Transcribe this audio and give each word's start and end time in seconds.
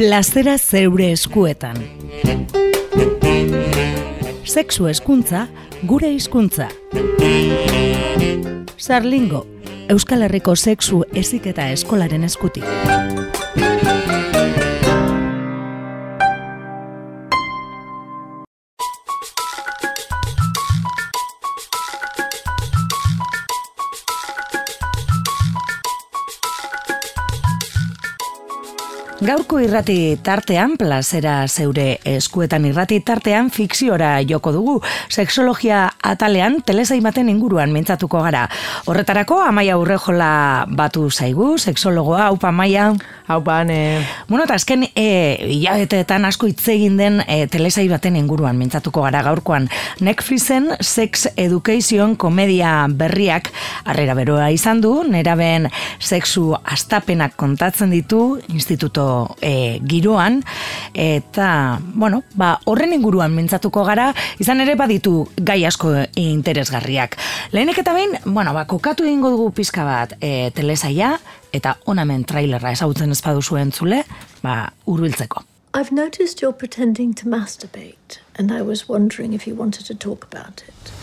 Plazera 0.00 0.54
zeure 0.56 1.10
eskuetan. 1.12 1.76
Sexu 4.48 4.86
eskuntza, 4.88 5.42
gure 5.84 6.08
hizkuntza. 6.14 6.70
Sarlingo, 8.78 9.44
Euskal 9.92 10.24
Herriko 10.24 10.56
sexu 10.56 11.02
eziketa 11.12 11.68
eskolaren 11.76 12.24
eskutik. 12.24 12.64
Gaurko 29.50 29.66
irrati 29.66 30.14
tartean, 30.22 30.76
plazera 30.78 31.32
zeure 31.50 31.96
eskuetan 32.06 32.68
irrati 32.68 33.00
tartean, 33.02 33.48
fikziora 33.50 34.20
joko 34.22 34.52
dugu. 34.54 34.74
Sexologia 35.10 35.88
atalean, 36.06 36.60
telezaimaten 36.62 37.26
inguruan 37.32 37.74
mintzatuko 37.74 38.20
gara. 38.22 38.44
Horretarako, 38.86 39.40
amaia 39.42 39.74
urrejola 39.74 40.68
batu 40.70 41.08
zaigu, 41.10 41.56
sexologoa, 41.58 42.28
haupa 42.28 42.52
amaia. 42.54 42.92
Haupa, 43.26 43.64
ne. 43.64 44.06
Bueno, 44.28 44.44
eta 44.46 44.54
azken, 44.54 44.84
e, 44.94 45.08
hilabeteetan 45.56 46.30
asko 46.30 46.46
itzegin 46.50 46.96
den 46.98 47.18
e, 47.26 47.40
telezai 47.50 47.88
baten 47.90 48.20
inguruan 48.22 48.54
mintzatuko 48.58 49.02
gara 49.08 49.24
gaurkoan. 49.26 49.66
Netflixen 49.98 50.70
Sex 50.78 51.26
Education 51.34 52.14
komedia 52.14 52.86
berriak 52.86 53.50
harrera 53.82 54.14
beroa 54.18 54.48
izan 54.54 54.78
du, 54.82 54.94
neraben 55.10 55.66
sexu 55.98 56.52
astapenak 56.62 57.34
kontatzen 57.38 57.90
ditu, 57.94 58.38
instituto 58.50 59.10
e, 59.40 59.80
giroan 59.86 60.40
eta 60.94 61.80
bueno, 61.94 62.22
ba, 62.34 62.54
horren 62.66 62.94
inguruan 62.96 63.34
mintzatuko 63.34 63.84
gara, 63.84 64.10
izan 64.38 64.60
ere 64.64 64.76
baditu 64.78 65.24
gai 65.36 65.64
asko 65.64 65.92
interesgarriak. 66.20 67.16
Lehenek 67.52 67.82
eta 67.82 67.94
behin, 67.96 68.16
bueno, 68.24 68.54
ba, 68.56 68.66
kokatu 68.70 69.06
egingo 69.06 69.30
dugu 69.34 69.50
pizka 69.56 69.84
bat 69.84 70.16
e, 70.20 70.50
telesaia 70.54 71.16
eta 71.52 71.76
onamen 71.90 72.24
trailerra 72.24 72.72
ezagutzen 72.76 73.10
espadu 73.16 73.42
zuen 73.42 73.72
zule, 73.72 74.04
ba, 74.42 74.70
urbiltzeko. 74.86 75.44
I've 75.72 75.92
noticed 75.92 76.42
you're 76.42 76.52
pretending 76.52 77.14
to 77.14 77.28
masturbate, 77.28 78.18
and 78.36 78.50
I 78.50 78.60
was 78.62 78.88
wondering 78.88 79.34
if 79.34 79.46
you 79.46 79.54
wanted 79.54 79.86
to 79.86 79.94
talk 79.94 80.24
about 80.24 80.64
it. 80.66 80.99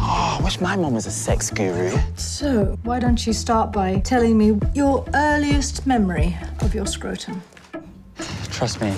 Oh, 0.00 0.36
I 0.40 0.44
wish 0.44 0.60
my 0.60 0.76
mom 0.76 0.94
was 0.94 1.06
a 1.06 1.10
sex 1.10 1.50
guru. 1.50 1.96
So, 2.16 2.78
why 2.82 3.00
don't 3.00 3.26
you 3.26 3.32
start 3.32 3.72
by 3.72 4.00
telling 4.00 4.38
me 4.38 4.58
your 4.74 5.04
earliest 5.14 5.86
memory 5.86 6.36
of 6.60 6.74
your 6.74 6.86
scrotum? 6.86 7.42
Trust 8.50 8.80
me, 8.80 8.94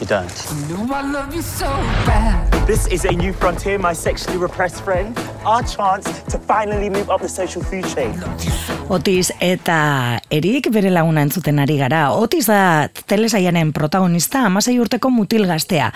you 0.00 0.06
don't. 0.06 0.46
You 0.68 0.76
know 0.76 0.94
I 0.94 1.02
love 1.10 1.34
you 1.34 1.42
so 1.42 1.66
bad. 2.06 2.59
This 2.70 2.86
is 2.86 3.04
a 3.04 3.10
new 3.10 3.32
frontier, 3.32 3.78
my 3.78 3.92
sexually 3.92 4.38
repressed 4.38 4.84
friend. 4.84 5.18
Our 5.44 5.62
chance 5.64 6.06
to 6.30 6.38
finally 6.38 6.88
move 6.88 7.10
up 7.10 7.20
the 7.20 7.28
social 7.28 7.64
food 7.64 7.84
chain. 7.94 8.14
Otiz 8.90 9.32
eta 9.40 10.18
Erik 10.30 10.68
bere 10.70 10.90
laguna 10.90 11.24
entzuten 11.26 11.58
ari 11.58 11.76
gara. 11.80 12.12
Otiz 12.14 12.44
da 12.46 12.86
telesaianen 13.10 13.72
protagonista 13.72 14.44
amasei 14.46 14.76
urteko 14.78 15.10
mutil 15.10 15.48
gaztea. 15.50 15.88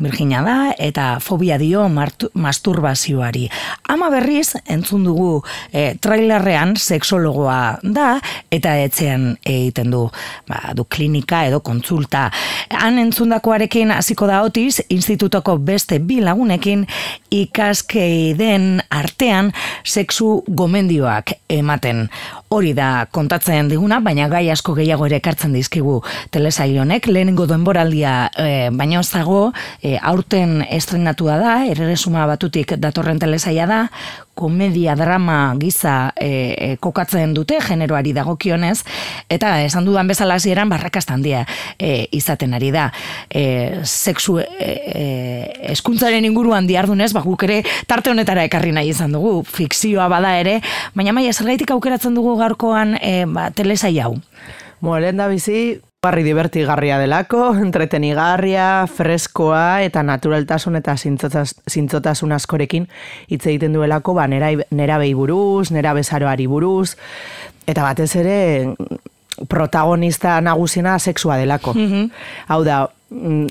Virginia 0.00 0.40
da 0.46 0.56
eta 0.78 1.18
fobia 1.20 1.58
dio 1.60 1.84
martu, 1.88 2.30
masturbazioari. 2.32 3.50
Ama 3.92 4.08
berriz 4.14 4.54
entzun 4.64 5.04
dugu 5.04 5.42
e, 5.72 5.98
trailerrean 6.00 6.76
sexologoa 6.76 7.78
da 7.82 8.14
eta 8.48 8.78
etzean 8.80 9.34
egiten 9.44 9.92
du, 9.92 10.06
ba, 10.48 10.72
du 10.72 10.84
klinika 10.88 11.44
edo 11.50 11.60
kontsulta. 11.60 12.30
Han 12.72 13.00
entzundakoarekin 13.04 13.92
hasiko 13.98 14.30
da 14.30 14.40
Otiz 14.46 14.78
institutoko 14.88 15.58
beste 15.60 16.00
bi 16.00 16.21
lagunekin 16.24 16.86
ikaskei 17.30 18.34
den 18.38 18.82
artean 18.90 19.52
sexu 19.84 20.42
gomendioak 20.56 21.32
ematen. 21.50 22.08
Hori 22.52 22.74
da 22.76 23.06
kontatzen 23.08 23.70
diguna, 23.70 24.02
baina 24.04 24.26
gai 24.28 24.42
asko 24.52 24.74
gehiago 24.76 25.06
ere 25.06 25.16
ekartzen 25.22 25.54
dizkigu 25.56 25.94
telesail 26.34 26.82
honek. 26.82 27.06
Lehenengo 27.08 27.46
denboraldia 27.48 28.16
e, 28.36 28.48
baina 28.76 29.00
ez 29.00 29.08
dago, 29.08 29.38
e, 29.80 29.94
aurten 29.96 30.58
estrenatua 30.68 31.38
da, 31.40 31.54
erresuma 31.72 32.26
batutik 32.28 32.74
datorren 32.82 33.22
telesaia 33.22 33.64
da, 33.70 33.80
komedia 34.34 34.94
drama 34.96 35.54
giza 35.60 36.12
e, 36.16 36.28
e, 36.56 36.76
kokatzen 36.80 37.34
dute 37.36 37.58
generoari 37.60 38.14
dagokionez. 38.16 38.82
Eta 39.32 39.58
esan 39.64 39.84
dudan 39.84 40.08
bezala 40.08 40.38
hasieran 40.40 40.72
barrakastan 40.72 41.20
handia 41.20 41.42
e, 41.78 42.08
izaten 42.16 42.54
ari 42.56 42.70
da. 42.72 42.86
E, 43.28 43.82
sexu 43.84 44.38
e, 44.40 44.46
e, 44.58 45.04
eskuntzaren 45.74 46.24
inguruan 46.24 46.66
diardunez 46.66 47.12
ba 47.12 47.20
guk 47.20 47.44
ere 47.44 47.60
tarte 47.86 48.10
honetara 48.10 48.46
ekarri 48.48 48.72
nahi 48.72 48.92
izan 48.94 49.12
dugu. 49.12 49.42
Fikzioa 49.44 50.08
bada 50.08 50.32
ere. 50.40 50.60
Baina 50.96 51.12
maia 51.12 51.32
zergaitik 51.32 51.70
aukeratzen 51.76 52.16
dugu 52.16 52.38
gaurkoan 52.42 52.98
e, 53.00 53.22
ba, 53.30 53.50
telesai 53.54 53.94
hau 54.02 54.16
Mo, 54.82 54.96
da 54.98 55.28
bizi, 55.30 55.78
Barri 56.02 56.24
divertigarria 56.26 56.96
delako, 56.98 57.52
entretenigarria, 57.62 58.88
freskoa 58.90 59.84
eta 59.86 60.02
naturaltasun 60.02 60.80
eta 60.80 60.96
zintzotasun 60.98 62.34
askorekin 62.34 62.88
hitz 63.30 63.44
egiten 63.46 63.76
duelako, 63.78 64.16
ba, 64.18 64.26
nera, 64.26 64.50
nera 64.74 64.98
behi 64.98 65.14
buruz, 65.14 65.70
nera 65.70 65.94
bezaroari 65.94 66.48
buruz, 66.50 66.96
eta 67.70 67.86
batez 67.86 68.10
ere 68.18 68.40
protagonista 69.48 70.40
nagusina 70.42 70.98
sexua 70.98 71.38
delako. 71.38 71.76
Mm 71.78 72.10
Hau 72.48 72.64
da, 72.66 72.88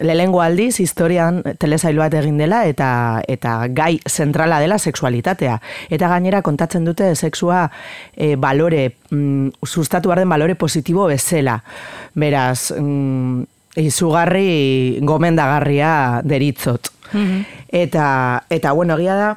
lehengo 0.02 0.42
aldiz 0.42 0.80
historian 0.80 1.42
telesailu 1.60 2.02
bat 2.04 2.14
egin 2.20 2.38
dela 2.42 2.64
eta 2.70 3.22
eta 3.28 3.68
gai 3.70 4.00
zentrala 4.10 4.60
dela 4.60 4.80
sexualitatea. 4.80 5.60
Eta 5.90 6.10
gainera 6.12 6.42
kontatzen 6.42 6.86
dute 6.86 7.14
sexua 7.16 7.70
e, 8.16 8.36
balore, 8.36 8.96
mm, 9.10 9.64
sustatu 9.66 10.10
behar 10.10 10.24
den 10.24 10.30
balore 10.30 10.56
positibo 10.56 11.08
bezala. 11.08 11.62
Beraz, 12.14 12.72
mm, 12.78 13.44
izugarri 13.76 15.00
gomendagarria 15.02 16.22
deritzot. 16.24 16.92
Mm 17.14 17.42
Eta, 17.72 18.44
eta 18.52 18.74
bueno, 18.76 18.98
egia 19.00 19.14
da, 19.16 19.28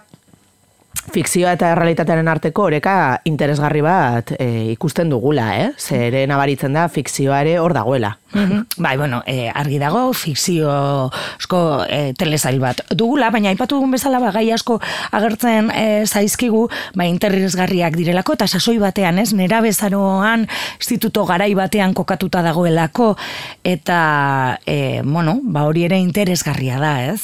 fikzioa 1.14 1.52
eta 1.54 1.68
errealitatearen 1.70 2.26
arteko 2.32 2.64
oreka 2.66 2.94
interesgarri 3.30 3.82
bat 3.84 4.32
e, 4.38 4.72
ikusten 4.72 5.12
dugula, 5.12 5.52
eh? 5.60 5.68
Zere 5.78 6.24
nabaritzen 6.26 6.74
da 6.74 6.88
fikzioa 6.90 7.44
ere 7.44 7.58
hor 7.62 7.76
dagoela. 7.76 8.16
Mhm. 8.34 8.66
bai, 8.78 8.96
bueno, 8.96 9.22
e, 9.26 9.48
argi 9.54 9.78
dago, 9.78 10.12
fikzio 10.12 11.10
esko 11.38 11.84
e, 11.88 12.12
telesail 12.18 12.58
bat 12.60 12.82
dugula, 12.90 13.30
baina 13.30 13.52
aipatu 13.52 13.78
dugun 13.78 13.94
bezala 13.94 14.18
ba, 14.18 14.32
gai 14.34 14.48
asko 14.54 14.80
agertzen 15.14 15.70
e, 15.70 15.84
zaizkigu, 16.06 16.66
ba, 16.94 17.06
interesgarriak 17.06 17.96
direlako, 17.96 18.34
eta 18.34 18.48
sasoi 18.48 18.76
batean, 18.82 19.20
ez, 19.22 19.32
nera 19.38 19.60
bezaroan, 19.64 20.48
instituto 20.80 21.24
garai 21.28 21.52
batean 21.54 21.94
kokatuta 21.94 22.42
dagoelako, 22.42 23.14
eta, 23.62 24.58
e, 24.66 25.02
bueno, 25.04 25.38
ba, 25.42 25.64
hori 25.68 25.86
ere 25.86 26.00
interesgarria 26.02 26.80
da, 26.82 26.94
ez? 27.12 27.20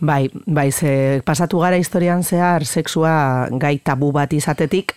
Bai, 0.00 0.30
bai, 0.46 0.70
ze, 0.72 1.20
pasatu 1.24 1.60
gara 1.60 1.76
historian 1.76 2.24
zehar, 2.24 2.64
sexua 2.64 3.48
gai 3.50 3.78
tabu 3.78 4.12
bat 4.12 4.32
izatetik, 4.32 4.96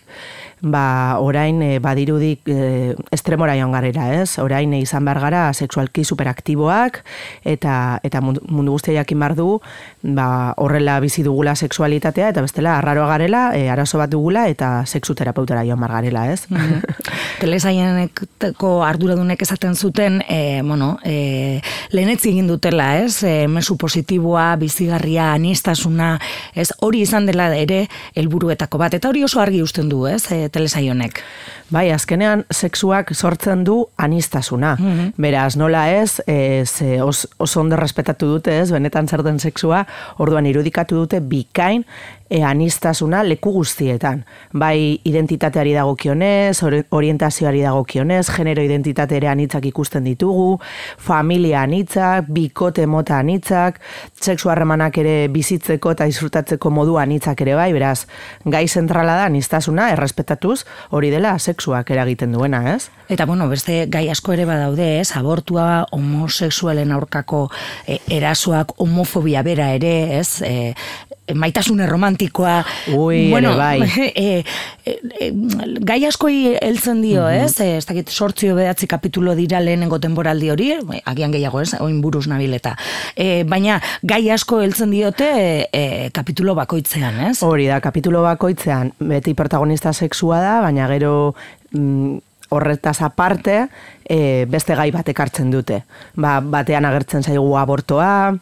ba, 0.62 1.18
orain 1.20 1.62
e, 1.62 1.80
badirudik 1.82 2.46
e, 2.46 2.96
estremora 3.12 3.56
joan 3.58 3.74
garera, 3.74 4.12
ez? 4.22 4.38
Orain 4.40 4.74
e, 4.74 4.82
izan 4.86 5.06
behar 5.06 5.20
gara 5.20 5.42
seksualki 5.54 6.06
superaktiboak 6.06 7.02
eta 7.44 8.00
eta 8.06 8.22
mundu 8.22 8.72
guztia 8.72 8.94
jakin 9.02 9.20
bar 9.20 9.36
du, 9.36 9.60
ba, 10.04 10.54
horrela 10.62 11.00
bizi 11.02 11.26
dugula 11.26 11.56
sexualitatea 11.56 12.30
eta 12.32 12.44
bestela 12.46 12.78
arraroa 12.78 13.08
garela, 13.10 13.44
e, 13.58 13.70
arazo 13.74 13.98
bat 13.98 14.12
dugula 14.14 14.48
eta 14.50 14.86
sexu 14.86 15.16
terapeutara 15.18 15.66
joan 15.66 15.82
bar 15.82 15.98
garela, 15.98 16.28
ez? 16.32 16.46
Mm 16.50 16.58
-hmm. 17.42 18.82
arduradunek 18.86 19.42
esaten 19.42 19.76
zuten, 19.76 20.22
e, 20.30 20.62
bueno, 20.62 21.00
e, 21.04 21.62
lehenetzi 21.92 22.30
egin 22.30 22.48
dutela, 22.48 23.00
ez? 23.00 23.24
E, 23.24 23.48
mesu 23.48 23.78
positiboa, 23.78 24.56
bizigarria, 24.56 25.34
anistasuna, 25.34 26.20
ez? 26.54 26.72
Hori 26.82 27.02
izan 27.02 27.26
dela 27.26 27.50
ere 27.56 27.88
helburuetako 28.16 28.78
bat 28.78 28.94
eta 28.94 29.10
hori 29.10 29.24
oso 29.24 29.42
argi 29.42 29.62
usten 29.62 29.90
du, 29.90 30.06
ez? 30.08 30.32
E, 30.32 30.51
telesaionek. 30.52 31.22
Bai, 31.72 31.86
azkenean 31.96 32.44
sexuak 32.52 33.14
sortzen 33.16 33.64
du 33.64 33.86
anistasuna. 33.98 34.76
Mhm. 34.80 35.14
Beraz, 35.22 35.56
nola 35.56 35.86
ez, 35.90 36.20
ez 36.28 37.00
oso 37.02 37.62
ondo 37.62 37.80
respetatu 37.80 38.28
dute 38.28 38.60
ez, 38.60 38.72
benetan 38.72 39.08
zer 39.08 39.24
den 39.24 39.40
sexua, 39.40 39.86
orduan 40.18 40.46
irudikatu 40.46 40.96
dute 41.04 41.22
bikain 41.22 41.86
e, 42.32 42.42
anistasuna 42.48 43.22
leku 43.28 43.52
guztietan. 43.52 44.24
Bai 44.56 45.02
identitateari 45.04 45.74
dagokionez, 45.76 46.56
ori- 46.64 46.86
orientazioari 46.96 47.62
dagokionez, 47.66 48.24
genero 48.32 48.64
identitate 48.64 49.18
ere 49.20 49.28
anitzak 49.28 49.68
ikusten 49.68 50.08
ditugu, 50.08 50.56
familia 50.98 51.66
anitzak, 51.68 52.30
bikote 52.32 52.88
mota 52.88 53.20
anitzak, 53.20 53.82
sexu 54.16 54.50
harremanak 54.54 54.98
ere 55.04 55.16
bizitzeko 55.34 55.92
eta 55.92 56.08
disfrutatzeko 56.08 56.72
modu 56.72 56.96
anitzak 57.02 57.44
ere 57.44 57.58
bai, 57.60 57.70
beraz, 57.76 58.06
gai 58.46 58.64
zentrala 58.68 59.18
da 59.20 59.28
anistasuna, 59.28 59.90
errespetatuz, 59.92 60.62
hori 60.96 61.12
dela 61.12 61.36
sexuak 61.40 61.92
eragiten 61.92 62.32
duena, 62.32 62.64
ez? 62.76 62.88
Eta 63.12 63.26
bueno, 63.28 63.50
beste 63.52 63.86
gai 63.92 64.08
asko 64.10 64.32
ere 64.38 64.48
badaude, 64.48 64.88
ez? 65.02 65.12
Abortua, 65.20 65.86
homosexualen 65.92 66.96
aurkako 66.96 67.50
e, 67.86 68.00
erasoak, 68.08 68.78
homofobia 68.80 69.44
bera 69.44 69.74
ere, 69.76 69.96
ez? 70.22 70.40
E, 70.48 70.74
maitasune 71.36 71.86
romantikoa. 71.88 72.64
Ui, 72.96 73.32
ere 73.34 73.56
bai. 73.58 73.80
E, 74.16 74.44
e, 74.86 74.94
e, 75.20 75.32
gai 75.86 76.00
askoi 76.06 76.58
heltzen 76.62 77.02
dio, 77.02 77.24
Mhm. 77.28 77.46
ez? 77.46 77.60
E, 77.62 77.78
ez 77.78 77.86
dakit 77.86 78.10
sortzio 78.10 78.56
bedatzi 78.56 78.88
kapitulo 78.88 79.36
dira 79.36 79.60
lehenengo 79.60 80.00
denboraldi 80.00 80.50
hori, 80.50 80.72
e, 80.72 81.02
agian 81.06 81.32
gehiago 81.32 81.62
ez, 81.62 81.74
oin 81.80 82.02
buruz 82.02 82.28
nabileta. 82.28 82.76
E, 83.16 83.44
baina 83.44 83.82
gai 84.04 84.30
asko 84.32 84.62
heltzen 84.62 84.92
diote 84.92 85.30
e, 85.36 85.68
e, 85.72 86.10
kapitulo 86.12 86.56
bakoitzean, 86.56 87.20
ez? 87.30 87.38
Hori 87.44 87.68
da, 87.68 87.80
kapitulo 87.82 88.22
bakoitzean 88.24 88.94
beti 89.00 89.34
protagonista 89.34 89.94
sexua 89.94 90.40
da, 90.42 90.60
baina 90.62 90.88
gero 90.88 91.36
mm, 91.72 92.18
horretaz 92.52 93.00
aparte 93.02 93.68
e, 94.04 94.46
beste 94.52 94.76
gai 94.76 94.90
batek 94.92 95.20
hartzen 95.24 95.52
dute. 95.54 95.82
Ba, 96.20 96.40
batean 96.44 96.86
agertzen 96.86 97.24
zaigu 97.24 97.56
abortoa, 97.58 98.34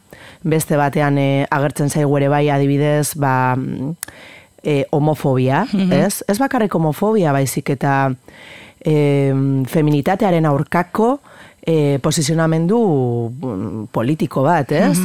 beste 0.42 0.80
batean 0.80 1.20
e, 1.22 1.30
agertzen 1.46 1.94
zaigu 1.94 2.18
ere 2.18 2.30
bai 2.32 2.48
adibidez, 2.50 3.14
ba, 3.22 3.54
mm, 3.56 3.94
e, 4.64 4.80
homofobia, 4.92 5.66
ez? 5.94 6.24
Ez 6.28 6.38
bakarrik 6.42 6.74
homofobia 6.76 7.34
baizik 7.36 7.70
eta 7.76 8.00
e, 8.82 8.96
feminitatearen 9.70 10.50
aurkako 10.50 11.20
e, 11.62 12.00
posizionamendu 12.02 12.82
mm, 13.30 13.86
politiko 13.94 14.44
bat, 14.48 14.74
ez? 14.74 14.98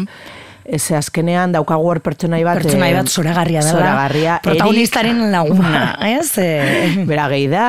Ez 0.65 0.85
azkenean 0.97 1.53
daukagu 1.53 1.91
hor 1.91 2.01
pertsonai 2.01 2.41
bat 2.47 2.63
Pertsonai 2.63 2.95
bat 2.97 3.09
zoragarria 3.13 3.61
dela. 3.61 3.77
zoragarria, 3.77 4.41
protagonistaren 4.43 5.27
laguna, 5.29 5.91
ez? 6.17 6.31
Bera 7.05 7.29
gehi 7.35 7.51
da, 7.53 7.67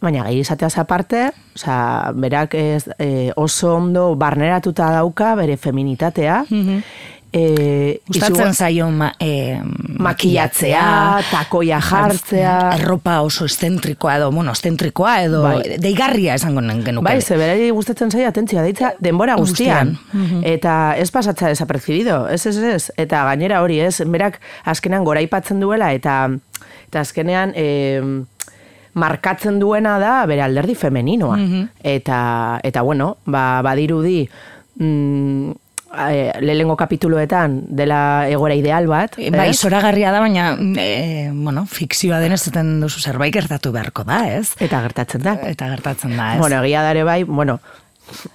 baina 0.00 0.24
gehi 0.28 0.40
izateaz 0.40 0.76
aparte, 0.80 1.30
osea, 1.54 2.12
berak 2.16 2.56
ez, 2.58 2.84
e, 2.98 3.30
oso 3.36 3.74
ondo 3.76 4.14
barneratuta 4.16 4.90
dauka 4.96 5.34
bere 5.38 5.56
feminitatea, 5.60 6.44
e, 7.32 8.00
Gustatzen 8.08 8.54
zaio 8.54 8.88
ma, 8.90 9.12
e, 9.20 9.60
makillatzea, 10.02 11.20
takoia 11.30 11.80
jartzea, 11.84 12.54
erropa 12.78 13.20
oso 13.22 13.46
estentrikoa 13.46 14.16
edo, 14.18 14.30
bueno, 14.34 14.52
estentrikoa 14.56 15.14
edo 15.26 15.42
Bai. 15.44 15.76
deigarria 15.82 16.34
esango 16.34 16.60
genuke. 16.60 17.04
Bai, 17.04 17.20
ze 17.22 17.36
berari 17.36 17.70
gustatzen 17.70 18.10
zaio 18.10 18.28
atentzioa 18.28 18.64
deitza 18.66 18.94
denbora 18.98 19.36
guztian. 19.36 19.96
Eta 20.42 20.96
ez 20.98 21.10
pasatza 21.10 21.48
desapercibido, 21.48 22.26
ez 22.28 22.46
ez 22.46 22.56
ez. 22.56 22.92
Eta 22.96 23.24
gainera 23.24 23.62
hori 23.62 23.80
ez, 23.80 24.02
berak 24.06 24.40
azkenean 24.64 25.04
goraipatzen 25.04 25.60
duela 25.60 25.92
eta 25.92 26.28
eta 26.90 27.00
azkenean 27.00 27.52
e, 27.54 28.02
markatzen 28.94 29.58
duena 29.60 29.98
da 30.02 30.14
bere 30.26 30.42
alderdi 30.42 30.74
femeninoa. 30.74 31.38
Eta, 31.82 32.20
eta 32.66 32.82
bueno, 32.82 33.16
ba, 33.26 33.62
badirudi 33.62 34.24
mm, 34.78 35.50
e, 35.90 36.32
lehengo 36.40 36.76
kapituloetan 36.78 37.60
dela 37.76 38.28
egoera 38.30 38.56
ideal 38.58 38.88
bat. 38.90 39.18
E, 39.18 39.30
Bai, 39.34 39.50
ez? 39.50 39.58
zoragarria 39.58 40.12
da, 40.14 40.22
baina, 40.22 40.52
e, 40.78 41.30
bueno, 41.34 41.66
fikzioa 41.66 42.20
denez 42.22 42.42
zaten 42.42 42.78
duzu 42.82 43.02
zerbait 43.02 43.34
gertatu 43.34 43.72
beharko 43.74 44.04
da, 44.08 44.22
ez? 44.38 44.54
Eta 44.60 44.82
gertatzen 44.86 45.26
da. 45.26 45.36
Eta 45.50 45.70
gertatzen 45.74 46.16
da, 46.16 46.34
ez? 46.34 46.40
Bueno, 46.42 46.62
egia 46.64 46.84
dare 46.86 47.04
bai, 47.04 47.22
bueno, 47.24 47.60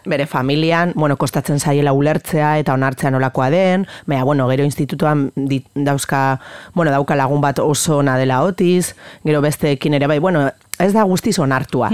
bere 0.05 0.25
familian, 0.25 0.93
bueno, 0.95 1.17
kostatzen 1.17 1.59
zaiela 1.59 1.93
ulertzea 1.93 2.57
eta 2.59 2.73
onartzea 2.73 3.11
nolakoa 3.11 3.49
den, 3.53 3.87
baina, 4.05 4.23
bueno, 4.23 4.47
gero 4.49 4.63
institutuan 4.63 5.29
dit, 5.35 5.65
dauzka, 5.75 6.39
bueno, 6.73 6.91
dauka 6.91 7.15
lagun 7.15 7.41
bat 7.41 7.59
oso 7.59 7.99
ona 7.99 8.17
dela 8.17 8.41
otiz, 8.43 8.95
gero 9.23 9.41
besteekin 9.41 9.93
ere 9.99 10.07
bai, 10.07 10.19
bueno, 10.19 10.47
ez 10.79 10.91
da 10.93 11.03
guztiz 11.03 11.37
onartua. 11.39 11.89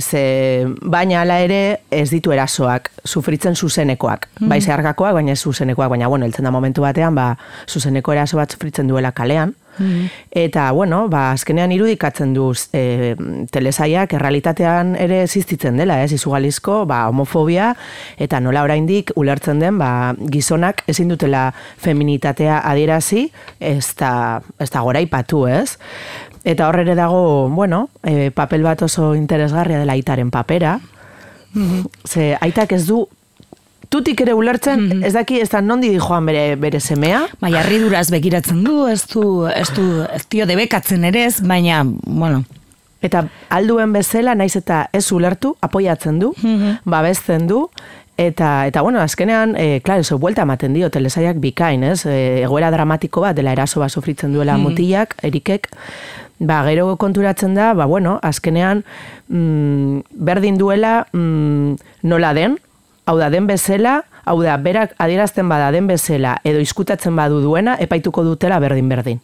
Ze, 0.00 0.66
baina 0.82 1.20
hala 1.22 1.38
ere 1.44 1.82
ez 1.90 2.08
ditu 2.10 2.32
erasoak, 2.32 2.90
sufritzen 3.04 3.56
zuzenekoak. 3.56 4.28
Bai 4.40 4.60
zeharkakoak, 4.60 5.14
baina 5.18 5.36
ez 5.36 5.40
zuzenekoak, 5.42 5.90
baina 5.92 6.08
bueno, 6.08 6.26
heltzen 6.26 6.48
da 6.48 6.54
momentu 6.54 6.84
batean, 6.84 7.14
ba, 7.14 7.34
zuzeneko 7.68 8.14
eraso 8.16 8.40
bat 8.40 8.52
sufritzen 8.52 8.88
duela 8.88 9.12
kalean. 9.12 9.54
Eta, 10.30 10.70
bueno, 10.72 11.06
ba, 11.08 11.30
azkenean 11.32 11.72
irudikatzen 11.72 12.34
du 12.36 12.50
e, 12.76 13.14
telesaiak 13.52 14.12
errealitatean 14.18 14.94
ere 15.00 15.22
existitzen 15.24 15.80
dela, 15.80 16.00
ez, 16.04 16.12
izugalizko, 16.12 16.82
ba, 16.88 17.06
homofobia, 17.10 17.72
eta 18.20 18.40
nola 18.40 18.64
oraindik 18.66 19.14
ulertzen 19.16 19.62
den, 19.62 19.78
ba, 19.80 20.12
gizonak 20.32 20.84
ezin 20.90 21.12
dutela 21.12 21.48
feminitatea 21.80 22.60
adierazi, 22.68 23.26
ez 23.60 23.94
da, 23.98 24.42
ez 24.60 24.70
da 24.70 24.84
goraipatu, 24.84 25.46
ez? 25.48 25.78
Eta 26.44 26.68
hor 26.68 26.80
ere 26.82 26.96
dago, 26.98 27.48
bueno, 27.48 27.86
e, 28.02 28.30
papel 28.34 28.66
bat 28.66 28.82
oso 28.82 29.14
interesgarria 29.14 29.80
dela 29.80 29.96
aitaren 29.96 30.30
papera, 30.34 30.78
ze 32.08 32.32
aitak 32.40 32.72
ez 32.72 32.86
du 32.86 33.06
tutik 33.92 34.22
ere 34.24 34.34
ulertzen, 34.34 35.04
ez 35.04 35.12
daki 35.12 35.42
ez 35.44 35.50
da 35.52 35.60
nondi 35.60 35.92
joan 35.98 36.26
bere, 36.28 36.56
bere 36.56 36.80
semea, 36.80 37.26
Bai, 37.42 37.52
harriduraz 37.60 38.08
begiratzen 38.12 38.64
du, 38.64 38.86
ez 38.88 39.04
du, 39.12 39.44
ez 39.52 39.68
du, 39.76 39.86
dio 40.32 40.48
debekatzen 40.48 41.04
ere 41.10 41.26
ez, 41.28 41.36
baina, 41.44 41.84
bueno, 42.06 42.42
Eta 43.02 43.24
alduen 43.50 43.90
bezala, 43.90 44.36
naiz 44.38 44.54
eta 44.54 44.84
ez 44.94 45.08
ulertu, 45.10 45.56
apoiatzen 45.66 46.20
du, 46.20 46.30
babesten 46.86 47.48
du, 47.50 47.64
eta, 48.16 48.68
eta 48.70 48.82
bueno, 48.86 49.00
azkenean, 49.02 49.56
e, 49.58 49.80
klar, 49.82 50.04
eso, 50.04 50.20
buelta 50.22 50.46
ematen 50.46 50.76
dio, 50.76 50.90
telesaiak 50.94 51.40
bikain, 51.42 51.82
ez? 51.82 52.04
E, 52.06 52.44
egoera 52.44 52.70
dramatiko 52.70 53.24
bat, 53.26 53.34
dela 53.34 53.54
eraso 53.56 53.82
bat 53.82 53.90
sufritzen 53.90 54.34
duela 54.36 54.54
mutilak, 54.60 55.16
erikek, 55.26 55.66
ba, 56.38 56.62
gero 56.68 56.92
konturatzen 57.02 57.58
da, 57.58 57.72
ba, 57.74 57.90
bueno, 57.90 58.20
azkenean, 58.22 58.84
mm, 59.26 60.22
berdin 60.30 60.62
duela 60.62 61.00
mm, 61.10 62.06
nola 62.06 62.32
den, 62.38 62.60
hau 63.12 63.18
da 63.20 63.28
den 63.28 63.46
bezala, 63.46 64.02
hau 64.24 64.38
da, 64.40 64.56
berak 64.56 64.94
adierazten 65.02 65.48
bada 65.50 65.68
den 65.74 65.86
bezala, 65.90 66.38
edo 66.48 66.62
izkutatzen 66.64 67.16
badu 67.18 67.42
duena, 67.44 67.76
epaituko 67.80 68.24
dutela 68.24 68.56
berdin-berdin. 68.62 69.20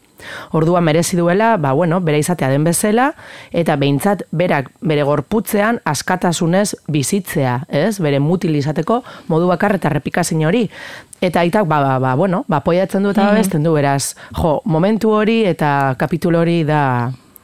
Ordua 0.52 0.82
merezi 0.84 1.16
duela, 1.16 1.54
ba, 1.56 1.72
bueno, 1.72 2.02
bere 2.04 2.18
izatea 2.20 2.50
den 2.52 2.66
bezala, 2.66 3.12
eta 3.54 3.78
behintzat 3.80 4.26
berak 4.34 4.68
bere 4.84 5.06
gorputzean 5.08 5.78
askatasunez 5.88 6.74
bizitzea, 6.90 7.62
ez? 7.68 7.94
Bere 8.04 8.20
mutil 8.20 8.58
izateko 8.58 9.00
modu 9.32 9.48
bakar 9.48 9.78
eta 9.78 9.92
repikazin 9.94 10.44
hori. 10.44 10.66
Eta 11.24 11.40
aitak, 11.46 11.64
ba, 11.70 11.80
ba, 11.80 11.96
ba, 12.02 12.12
bueno, 12.18 12.42
ba, 12.48 12.60
apoiatzen 12.60 13.06
du 13.06 13.14
eta 13.14 13.30
babesten 13.30 13.64
du, 13.64 13.72
beraz, 13.78 14.18
jo, 14.36 14.58
momentu 14.68 15.14
hori 15.16 15.40
eta 15.48 15.94
kapitulo 15.98 16.42
hori 16.44 16.60
da 16.68 16.82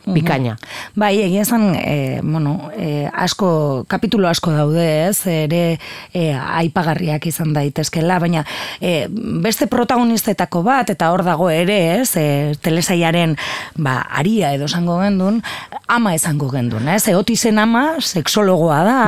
bikaina. 0.06 0.56
Bai, 0.94 1.14
egia 1.24 1.42
esan, 1.42 1.74
e, 1.74 2.20
bueno, 2.22 2.70
e, 2.76 3.08
asko, 3.12 3.84
kapitulo 3.88 4.28
asko 4.28 4.52
daude, 4.52 4.84
ez, 5.08 5.26
ere 5.30 5.78
e, 6.12 6.26
aipagarriak 6.34 7.26
izan 7.30 7.54
daitezkela, 7.56 8.18
baina 8.22 8.44
e, 8.80 9.06
beste 9.44 9.68
protagonistetako 9.70 10.64
bat, 10.66 10.92
eta 10.94 11.10
hor 11.12 11.24
dago 11.26 11.48
ere, 11.52 11.78
ez, 12.00 12.10
e, 12.20 12.26
telesaiaren, 12.64 13.36
ba, 13.76 14.00
aria 14.10 14.52
edo 14.56 14.68
esango 14.68 14.98
gendun, 15.00 15.40
ama 15.88 16.14
esango 16.14 16.50
gendun, 16.52 16.88
ez, 16.88 17.06
eotizen 17.12 17.58
ama 17.62 17.86
seksologoa 18.00 18.82
da, 18.84 19.00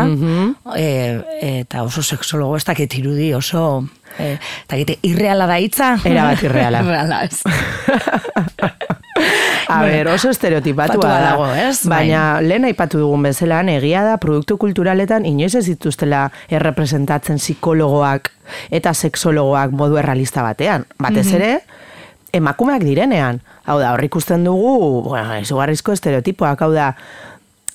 e, 0.76 0.88
eta 1.60 1.84
oso 1.84 2.02
seksologo 2.02 2.56
ez 2.56 2.64
dakit 2.64 3.00
irudi, 3.02 3.32
oso... 3.36 3.84
E, 4.18 4.36
eta 4.64 4.78
gite, 4.80 4.98
irreala 5.06 5.46
da 5.48 5.58
hitza? 5.60 5.94
Erabat 6.04 6.42
irreala. 6.46 6.80
irreala, 6.84 7.22
ez. 7.24 7.42
A 9.68 9.80
ber, 9.82 10.08
oso 10.12 10.30
estereotipatua 10.30 11.00
Patua 11.00 11.14
da. 11.18 11.30
dago, 11.30 11.46
ez? 11.58 11.86
Baina 11.88 12.40
lehen 12.44 12.66
aipatu 12.68 13.00
dugun 13.00 13.24
bezala, 13.26 13.62
egia 13.72 14.04
da 14.06 14.16
produktu 14.22 14.58
kulturaletan 14.60 15.26
inoiz 15.26 15.54
ez 15.58 15.64
dituztela 15.66 16.28
errepresentatzen 16.52 17.40
psikologoak 17.42 18.30
eta 18.70 18.92
sexologoak 18.94 19.74
modu 19.74 19.98
errealista 19.98 20.44
batean. 20.46 20.86
Batez 21.02 21.26
ere, 21.34 21.50
emakumeak 22.36 22.84
direnean. 22.86 23.40
Hau 23.66 23.80
da, 23.80 23.94
hor 23.94 24.04
ikusten 24.06 24.44
dugu, 24.46 25.02
bueno, 25.08 25.40
izugarrizko 25.42 25.96
estereotipoak, 25.96 26.62
hau 26.62 26.70
da, 26.74 26.92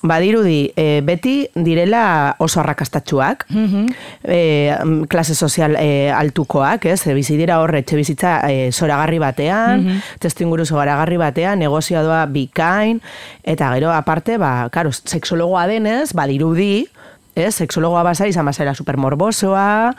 Badirudi, 0.01 0.72
e, 0.75 1.01
beti 1.05 1.48
direla 1.53 2.36
oso 2.41 2.60
arrakastatsuak, 2.60 3.46
e, 3.53 4.74
mm, 4.74 5.03
klase 5.12 5.36
sozial 5.36 5.75
e, 5.77 6.10
altukoak, 6.10 6.88
ez? 6.89 7.05
E, 7.05 7.13
bizi 7.13 7.38
dira 7.38 7.60
hor 7.62 7.75
etxe 7.77 8.00
bizitza 8.00 8.39
e, 8.50 8.72
zoragarri 8.72 9.20
batean, 9.22 9.86
testu 10.20 10.46
inguru 10.48 10.65
zoragarri 10.65 11.20
batean, 11.22 11.62
negozioa 11.62 12.01
doa 12.08 12.25
bikain, 12.25 13.01
eta 13.43 13.70
gero 13.75 13.93
aparte, 13.93 14.39
ba, 14.41 14.70
karo, 14.74 14.89
seksologoa 14.91 15.67
denez, 15.70 16.13
badirudi, 16.17 16.88
ez, 17.36 17.54
seksologoa 17.56 18.04
basa 18.04 18.28
izan 18.30 18.48
bazera 18.48 18.74
supermorbosoa, 18.76 19.94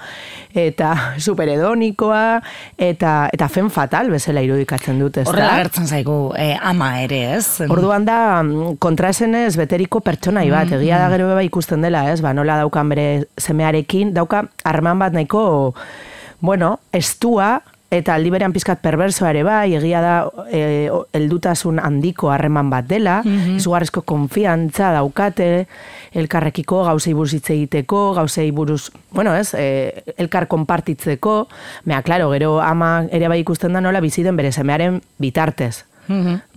eta 0.54 0.92
superedonikoa, 1.26 2.24
eta, 2.76 3.14
eta 3.32 3.48
fen 3.52 3.70
fatal 3.72 4.10
bezala 4.12 4.44
irudikatzen 4.44 5.00
dut, 5.00 5.22
ez 5.22 5.26
Horrela 5.30 5.56
gertzen 5.62 5.88
zaigu 5.88 6.16
eh, 6.38 6.54
ama 6.60 6.92
ere, 7.02 7.22
ez? 7.38 7.46
Orduan 7.68 8.06
da, 8.08 8.18
mm, 8.42 8.76
kontraesenez 8.82 9.54
beteriko 9.60 10.02
pertsonai 10.04 10.48
bat, 10.50 10.70
Mm, 10.72 10.78
egia 10.78 10.98
da 11.00 11.08
gero 11.10 11.26
beba 11.28 11.42
ikusten 11.44 11.82
dela, 11.82 12.04
ez? 12.12 12.20
Ba, 12.22 12.32
nola 12.32 12.56
daukan 12.62 12.88
bere 12.88 13.06
semearekin, 13.40 14.12
dauka 14.14 14.44
harreman 14.64 15.00
bat 15.00 15.12
nahiko, 15.12 15.74
bueno, 16.40 16.76
estua, 16.94 17.60
eta 17.92 18.14
aldi 18.16 18.32
berean 18.32 18.54
pizkat 18.54 18.80
perversoa 18.82 19.30
ere 19.34 19.42
bai, 19.44 19.74
egia 19.76 20.00
da 20.00 20.14
e, 20.48 20.88
heldutasun 21.12 21.80
handiko 21.82 22.32
harreman 22.32 22.70
bat 22.72 22.88
dela, 22.88 23.20
izugarrizko 23.26 24.02
konfiantza 24.08 24.92
daukate, 24.96 25.66
elkarrekiko 26.16 26.82
gauzei 26.88 27.12
buruz 27.16 27.34
hitz 27.36 27.50
egiteko, 27.52 28.02
gauzei 28.16 28.50
buruz, 28.50 28.90
bueno, 29.12 29.36
ez, 29.36 29.52
e, 29.54 30.04
elkar 30.16 30.48
konpartitzeko, 30.48 31.36
mea, 31.84 32.02
klaro, 32.02 32.30
gero 32.32 32.58
ama 32.64 33.04
ere 33.12 33.28
bai 33.28 33.42
ikusten 33.44 33.76
da 33.76 33.84
nola 33.84 34.00
bizi 34.00 34.24
den 34.24 34.40
bere 34.40 34.52
semearen 34.52 35.02
bitartez. 35.20 35.84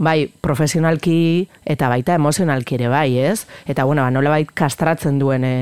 Bai, 0.01 0.25
profesionalki 0.41 1.47
eta 1.69 1.87
baita 1.87 2.15
emozionalki 2.17 2.75
ere 2.79 2.89
bai, 2.91 3.19
ez? 3.21 3.45
Eta 3.69 3.85
bueno, 3.85 4.01
ba, 4.01 4.09
nola 4.11 4.33
bait 4.33 4.49
kastratzen 4.51 5.19
duen 5.21 5.45
e, 5.45 5.55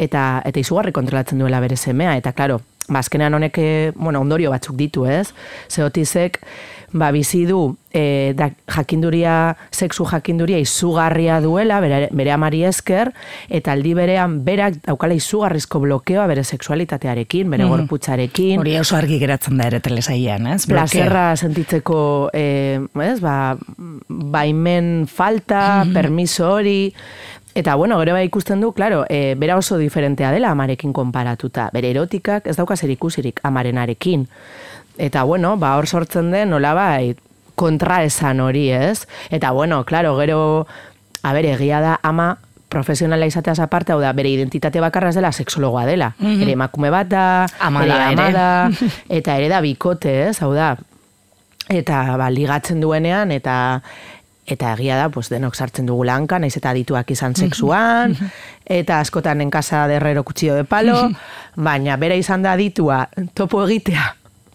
eta 0.00 0.40
eta 0.48 0.62
izugarri 0.62 0.94
kontrolatzen 0.96 1.38
duela 1.38 1.60
bere 1.60 1.76
semea 1.76 2.16
eta 2.18 2.32
claro, 2.32 2.60
ba 2.90 3.00
azkenean 3.00 3.34
honek 3.38 3.58
e, 3.58 3.70
bueno, 3.94 4.20
ondorio 4.20 4.50
batzuk 4.50 4.76
ditu, 4.76 5.06
ez? 5.06 5.30
Zeotizek 5.70 6.40
ba 6.92 7.10
bizi 7.14 7.44
du 7.46 7.76
e, 7.94 8.32
da, 8.34 8.50
jakinduria, 8.70 9.56
sexu 9.70 10.04
jakinduria 10.10 10.58
izugarria 10.58 11.38
duela 11.42 11.78
bere, 11.82 12.08
bere 12.16 12.32
amari 12.34 12.64
esker 12.66 13.12
eta 13.48 13.74
aldi 13.76 13.94
berean 13.94 14.40
berak 14.46 14.80
daukala 14.86 15.14
izugarrizko 15.14 15.80
blokeoa 15.84 16.26
bere 16.30 16.44
sexualitatearekin, 16.44 17.50
bere 17.54 17.68
gorputzarekin 17.70 18.58
Hori 18.62 18.76
oso 18.80 18.98
argi 18.98 19.20
geratzen 19.22 19.60
da 19.60 19.68
ere 19.70 19.80
telesaian, 19.84 20.50
ez? 20.50 20.64
Plazerra 20.70 21.30
sentitzeko 21.36 22.00
eh, 22.34 22.80
ez, 23.06 23.18
ba, 23.22 23.54
baimen 24.08 25.06
falta, 25.10 25.84
permiso 25.94 26.48
hori, 26.56 26.90
eta 27.54 27.74
bueno, 27.74 27.98
gero 27.98 28.14
bai 28.14 28.26
ikusten 28.26 28.60
du, 28.60 28.72
claro, 28.72 29.04
eh, 29.08 29.34
bera 29.38 29.56
oso 29.56 29.78
diferentea 29.78 30.30
dela 30.32 30.50
amarekin 30.50 30.92
konparatuta. 30.92 31.70
Bere 31.72 31.90
erotikak 31.90 32.46
ez 32.46 32.56
dauka 32.56 32.76
zer 32.76 32.90
ikusirik 32.90 33.40
amarenarekin. 33.42 34.28
Eta 34.98 35.24
bueno, 35.24 35.56
ba 35.56 35.76
hor 35.76 35.86
sortzen 35.86 36.30
den 36.30 36.50
nolabait 36.50 37.18
kontraesan 37.60 38.40
hori, 38.40 38.70
ez? 38.72 39.06
Eta 39.30 39.50
bueno, 39.50 39.84
claro, 39.84 40.16
gero 40.18 40.66
a 41.22 41.32
ber, 41.32 41.46
egia 41.46 41.80
da 41.80 41.98
ama 42.02 42.38
profesionala 42.70 43.26
izateaz 43.26 43.58
aparte, 43.60 43.92
hau 43.92 44.00
da, 44.00 44.12
bere 44.16 44.30
identitate 44.30 44.80
bakarra 44.80 45.10
ez 45.10 45.18
dela 45.18 45.32
seksologoa 45.34 45.84
dela. 45.88 46.12
Ere 46.22 46.54
emakume 46.54 46.92
bat 46.94 47.10
da, 47.10 47.24
ere. 47.82 47.98
ama 48.06 48.30
da, 48.32 48.46
eta 49.18 49.36
ere 49.36 49.50
da 49.50 49.60
bikote, 49.64 50.14
ez? 50.28 50.38
Hau 50.40 50.52
da, 50.54 50.76
eta 51.68 52.04
ba, 52.20 52.30
ligatzen 52.30 52.80
duenean, 52.80 53.34
eta 53.34 53.56
eta 54.50 54.74
egia 54.74 54.96
da, 54.98 55.08
pues, 55.14 55.28
denok 55.32 55.54
sartzen 55.56 55.88
dugu 55.88 56.04
lanka, 56.08 56.38
naiz 56.38 56.56
eta 56.58 56.72
adituak 56.74 57.10
izan 57.14 57.36
sexuan, 57.38 58.16
eta 58.80 59.00
askotan 59.00 59.40
enkasa 59.46 59.86
derrero 59.90 60.24
kutxio 60.26 60.56
de 60.58 60.64
palo, 60.64 61.08
baina 61.68 61.96
bera 62.00 62.18
izan 62.18 62.42
da 62.46 62.56
aditua 62.58 63.06
topo 63.34 63.64
egitea, 63.66 64.06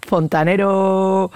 fontanero, 0.06 1.32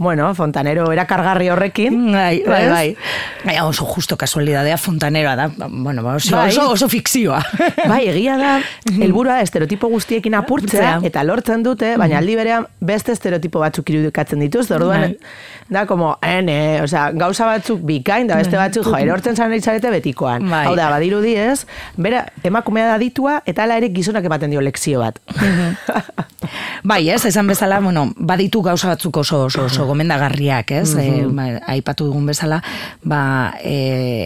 bueno, 0.00 0.30
fontanero 0.34 0.86
erakargarri 0.94 1.50
horrekin. 1.52 1.96
Bai, 2.14 2.40
bai, 2.46 2.60
ez? 2.64 2.70
bai. 2.72 2.96
Bai, 3.44 3.56
oso 3.60 3.84
justo 3.84 4.16
kasualidadea 4.16 4.78
fontaneroa 4.80 5.34
da. 5.36 5.48
Bueno, 5.68 6.02
ba, 6.02 6.14
oso, 6.14 6.36
Bai. 6.38 6.48
oso, 6.48 6.70
oso 6.72 6.88
fikzioa. 6.88 7.42
Bai, 7.90 8.06
egia 8.08 8.38
da, 8.40 8.54
helburua 8.96 9.42
estereotipo 9.44 9.90
guztiekin 9.92 10.38
apurtzea, 10.38 10.94
Apurtzea. 10.94 11.10
eta 11.10 11.24
lortzen 11.28 11.62
dute, 11.66 11.90
baina 12.00 12.16
aldi 12.16 12.38
berean 12.38 12.64
beste 12.80 13.12
estereotipo 13.12 13.60
batzuk 13.60 13.92
irudikatzen 13.92 14.40
dituzte, 14.40 14.78
orduan, 14.78 15.04
Bai. 15.04 15.68
da, 15.68 15.84
como, 15.90 16.14
ene, 16.24 16.80
osea, 16.80 17.10
gauza 17.20 17.50
batzuk 17.50 17.84
bikain, 17.84 18.30
da 18.30 18.40
beste 18.40 18.56
batzuk, 18.56 18.88
jo, 18.88 18.96
erortzen 18.96 19.36
zan 19.36 19.52
zarete 19.60 19.92
betikoan. 19.92 20.48
Bai. 20.48 20.64
Hau 20.70 20.74
da, 20.80 20.88
badirudi 20.96 21.36
ez, 21.36 21.66
bera, 22.00 22.24
emakumea 22.42 22.88
da 22.94 22.96
ditua, 22.96 23.42
eta 23.44 23.68
ala 23.68 23.76
ere 23.76 23.92
gizonak 23.92 24.24
ematen 24.24 24.56
dio 24.56 24.64
lekzio 24.64 25.04
bat. 25.04 25.20
Bai, 26.82 27.02
ez, 27.12 27.20
esan 27.28 27.46
bezala, 27.52 27.80
bueno, 27.84 28.08
baditu 28.16 28.62
gauza 28.64 28.88
batzuk 28.94 29.20
oso 29.20 29.44
oso, 29.44 29.68
oso 29.68 29.89
gomendagarriak, 29.90 30.72
ez? 30.80 30.94
e, 30.96 31.26
ba, 31.26 31.48
aipatu 31.74 32.06
dugun 32.08 32.28
bezala, 32.30 32.60
ba, 33.02 33.20
e, 33.60 33.76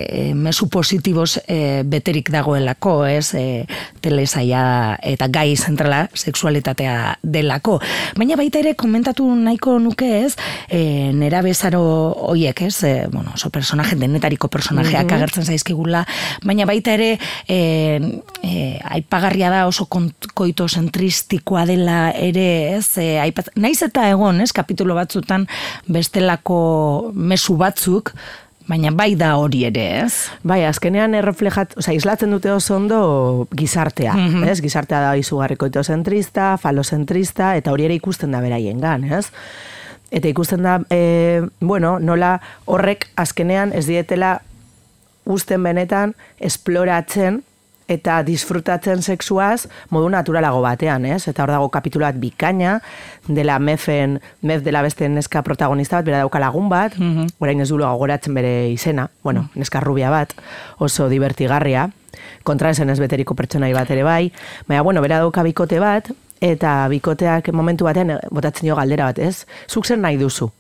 e, 0.05 0.23
mesu 0.35 0.69
positiboz 0.69 1.39
e, 1.49 1.83
beterik 1.89 2.31
dagoelako, 2.35 2.97
ez? 3.09 3.35
E, 3.39 3.65
telesaia 4.05 4.99
eta 5.03 5.29
gai 5.33 5.57
zentrala 5.57 6.05
sexualitatea 6.15 7.19
delako. 7.23 7.79
Baina 8.19 8.37
baita 8.41 8.61
ere 8.61 8.75
komentatu 8.79 9.27
nahiko 9.35 9.79
nuke, 9.83 10.11
ez? 10.27 10.35
E, 10.69 11.13
nera 11.17 11.43
bezaro 11.45 11.83
hoiek, 12.31 12.65
ez? 12.69 12.77
E, 12.85 12.95
bueno, 13.13 13.35
oso 13.35 13.51
personaje, 13.55 13.97
denetariko 13.99 14.51
personajeak 14.53 15.13
agertzen 15.17 15.47
zaizkigula, 15.49 16.05
baina 16.45 16.69
baita 16.69 16.95
ere 16.99 17.15
e, 17.49 17.59
e, 18.55 18.79
aipagarria 18.97 19.51
da 19.51 19.65
oso 19.67 19.89
kont- 19.91 20.31
koitozentristikoa 20.39 21.67
dela 21.67 21.99
ere, 22.15 22.77
ez? 22.77 22.87
E, 23.03 23.19
aipat, 23.23 23.51
naiz 23.59 23.81
eta 23.83 24.07
egon, 24.13 24.41
ez? 24.45 24.53
Kapitulo 24.55 24.95
batzutan 24.95 25.49
bestelako 25.91 27.11
mesu 27.15 27.57
batzuk, 27.59 28.15
baina 28.69 28.91
bai 28.97 29.13
da 29.21 29.35
hori 29.37 29.65
ere, 29.69 29.85
ez? 30.05 30.31
Bai, 30.47 30.63
azkenean 30.65 31.15
erreflejat, 31.19 31.77
oza, 31.81 31.93
islatzen 31.93 32.33
dute 32.33 32.53
oso 32.53 32.77
ondo 32.79 33.49
gizartea, 33.57 34.15
ez? 34.49 34.61
Gizartea 34.65 35.03
da 35.05 35.13
izugarriko 35.21 35.69
itozentrista, 35.69 36.55
falozentrista, 36.63 37.55
eta 37.59 37.75
hori 37.75 37.89
ere 37.91 37.99
ikusten 37.99 38.33
da 38.33 38.41
beraien 38.45 38.81
gan, 38.81 39.05
ez? 39.05 39.27
Eta 40.15 40.31
ikusten 40.31 40.63
da, 40.63 40.79
e, 40.95 41.43
bueno, 41.61 41.99
nola 41.99 42.39
horrek 42.71 43.09
azkenean 43.17 43.73
ez 43.75 43.87
dietela 43.89 44.39
usten 45.25 45.63
benetan 45.65 46.15
esploratzen 46.39 47.43
eta 47.89 48.23
disfrutatzen 48.25 49.03
sexuaz 49.03 49.67
modu 49.91 50.09
naturalago 50.13 50.63
batean, 50.65 51.05
ez? 51.07 51.27
Eta 51.29 51.45
hor 51.45 51.53
dago 51.53 51.69
kapitulo 51.73 52.07
bat 52.07 52.19
bikaina, 52.21 52.79
dela 53.29 53.59
mefen, 53.59 54.19
mef 54.43 54.65
dela 54.65 54.83
beste 54.83 55.09
neska 55.09 55.43
protagonista 55.43 56.01
bat, 56.01 56.09
bera 56.09 56.23
dauka 56.25 56.41
lagun 56.41 56.69
bat, 56.73 56.97
orain 57.39 57.61
ez 57.61 57.69
dulo 57.69 57.89
gogoratzen 57.91 58.35
bere 58.35 58.71
izena, 58.73 59.09
bueno, 59.23 59.49
neska 59.55 59.81
rubia 59.85 60.11
bat, 60.11 60.35
oso 60.79 61.09
divertigarria, 61.13 61.91
kontra 62.45 62.71
esen 62.71 62.91
ez 62.91 62.99
beteriko 63.01 63.35
pertsonai 63.35 63.73
bat 63.77 63.91
ere 63.91 64.03
bai, 64.03 64.33
baina, 64.69 64.83
bueno, 64.83 65.03
bera 65.05 65.21
dauka 65.21 65.45
bikote 65.45 65.81
bat, 65.81 66.11
eta 66.45 66.89
bikoteak 66.89 67.53
momentu 67.53 67.85
batean 67.89 68.19
botatzen 68.31 68.69
dio 68.69 68.77
galdera 68.77 69.13
bat, 69.13 69.19
ez? 69.19 69.47
Zuk 69.69 69.87
zer 69.87 69.99
nahi 69.99 70.17
duzu? 70.21 70.51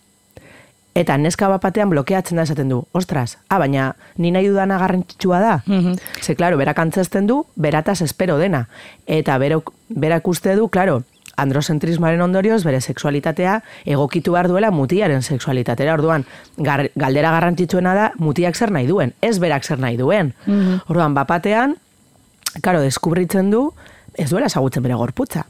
Eta 0.95 1.17
neska 1.19 1.49
bat 1.51 1.63
batean 1.63 1.91
blokeatzen 1.91 2.39
da 2.39 2.45
esaten 2.47 2.69
du, 2.71 2.85
ostras, 2.95 3.39
ah, 3.49 3.59
baina 3.59 3.95
ni 4.17 4.31
nahi 4.31 4.47
dudana 4.47 4.79
garrantzitsua 4.79 5.41
da. 5.43 5.55
Ze, 6.23 6.37
klaro, 6.39 6.57
berak 6.57 6.79
antzezten 6.79 7.27
du, 7.27 7.45
berataz 7.57 8.01
espero 8.03 8.39
dena. 8.39 8.69
Eta 9.07 9.39
berok, 9.43 9.73
berak 9.89 10.29
uste 10.29 10.55
du, 10.55 10.69
klaro, 10.69 11.03
androzentrismoaren 11.37 12.23
ondorioz, 12.23 12.63
bere 12.63 12.81
sexualitatea 12.81 13.57
egokitu 13.85 14.37
behar 14.37 14.49
duela 14.49 14.71
mutiaren 14.71 15.23
sexualitatera. 15.23 15.97
Orduan, 15.99 16.27
gar, 16.57 16.87
galdera 16.95 17.35
garrantzitsuena 17.35 17.97
da, 17.99 18.13
mutiak 18.23 18.55
zer 18.55 18.71
nahi 18.71 18.87
duen, 18.87 19.17
ez 19.21 19.41
berak 19.43 19.67
zer 19.67 19.83
nahi 19.83 19.99
duen. 19.99 20.31
Orduan, 20.87 21.19
bapatean, 21.19 21.75
klaro, 22.63 22.87
deskubritzen 22.87 23.51
du, 23.51 23.67
ez 24.15 24.31
duela 24.31 24.47
ezagutzen 24.47 24.87
bere 24.87 24.95
gorputza. 24.95 25.47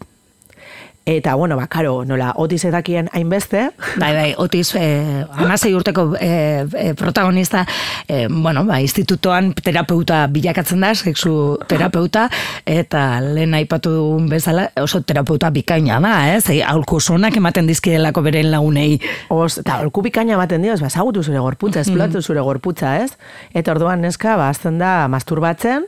Eta, 1.07 1.35
bueno, 1.35 1.57
ba, 1.57 1.67
karo, 1.69 2.05
nola, 2.09 2.33
otiz 2.41 2.63
edakien 2.65 3.11
hainbeste, 3.13 3.67
Bai, 4.01 4.15
bai, 4.17 4.31
otiz, 4.41 4.71
eh, 4.81 5.27
amasei 5.37 5.75
urteko 5.77 6.15
eh, 6.17 6.65
eh, 6.73 6.95
protagonista, 6.97 7.67
eh, 8.09 8.27
bueno, 8.31 8.65
ba, 8.65 8.81
institutoan 8.81 9.53
terapeuta 9.53 10.23
bilakatzen 10.33 10.81
da, 10.81 10.95
sexu 10.95 11.59
terapeuta, 11.69 12.31
eta 12.65 13.21
lehen 13.21 13.53
aipatu 13.53 13.93
dugun 13.93 14.31
bezala, 14.33 14.71
oso 14.81 15.03
terapeuta 15.05 15.51
bikaina 15.53 16.01
da, 16.01 16.15
ez? 16.35 16.49
Eh? 16.49 16.63
Sonak 17.05 17.37
ematen 17.37 17.67
dizkidelako 17.67 18.23
beren 18.23 18.51
lagunei. 18.51 18.99
Os, 19.29 19.59
eta 19.61 19.83
olku 19.85 20.01
bikaina 20.03 20.39
ematen 20.39 20.63
dioz, 20.63 20.81
ba, 20.81 20.89
ezagutu 20.89 21.23
zure 21.23 21.39
gorputza, 21.39 21.85
esplatu 21.85 22.23
zure 22.23 22.41
gorputza, 22.41 22.97
ez? 23.05 23.13
Eta 23.53 23.77
orduan 23.77 24.01
neska, 24.01 24.39
ba, 24.41 24.49
azten 24.49 24.81
da 24.81 25.05
masturbatzen, 25.13 25.85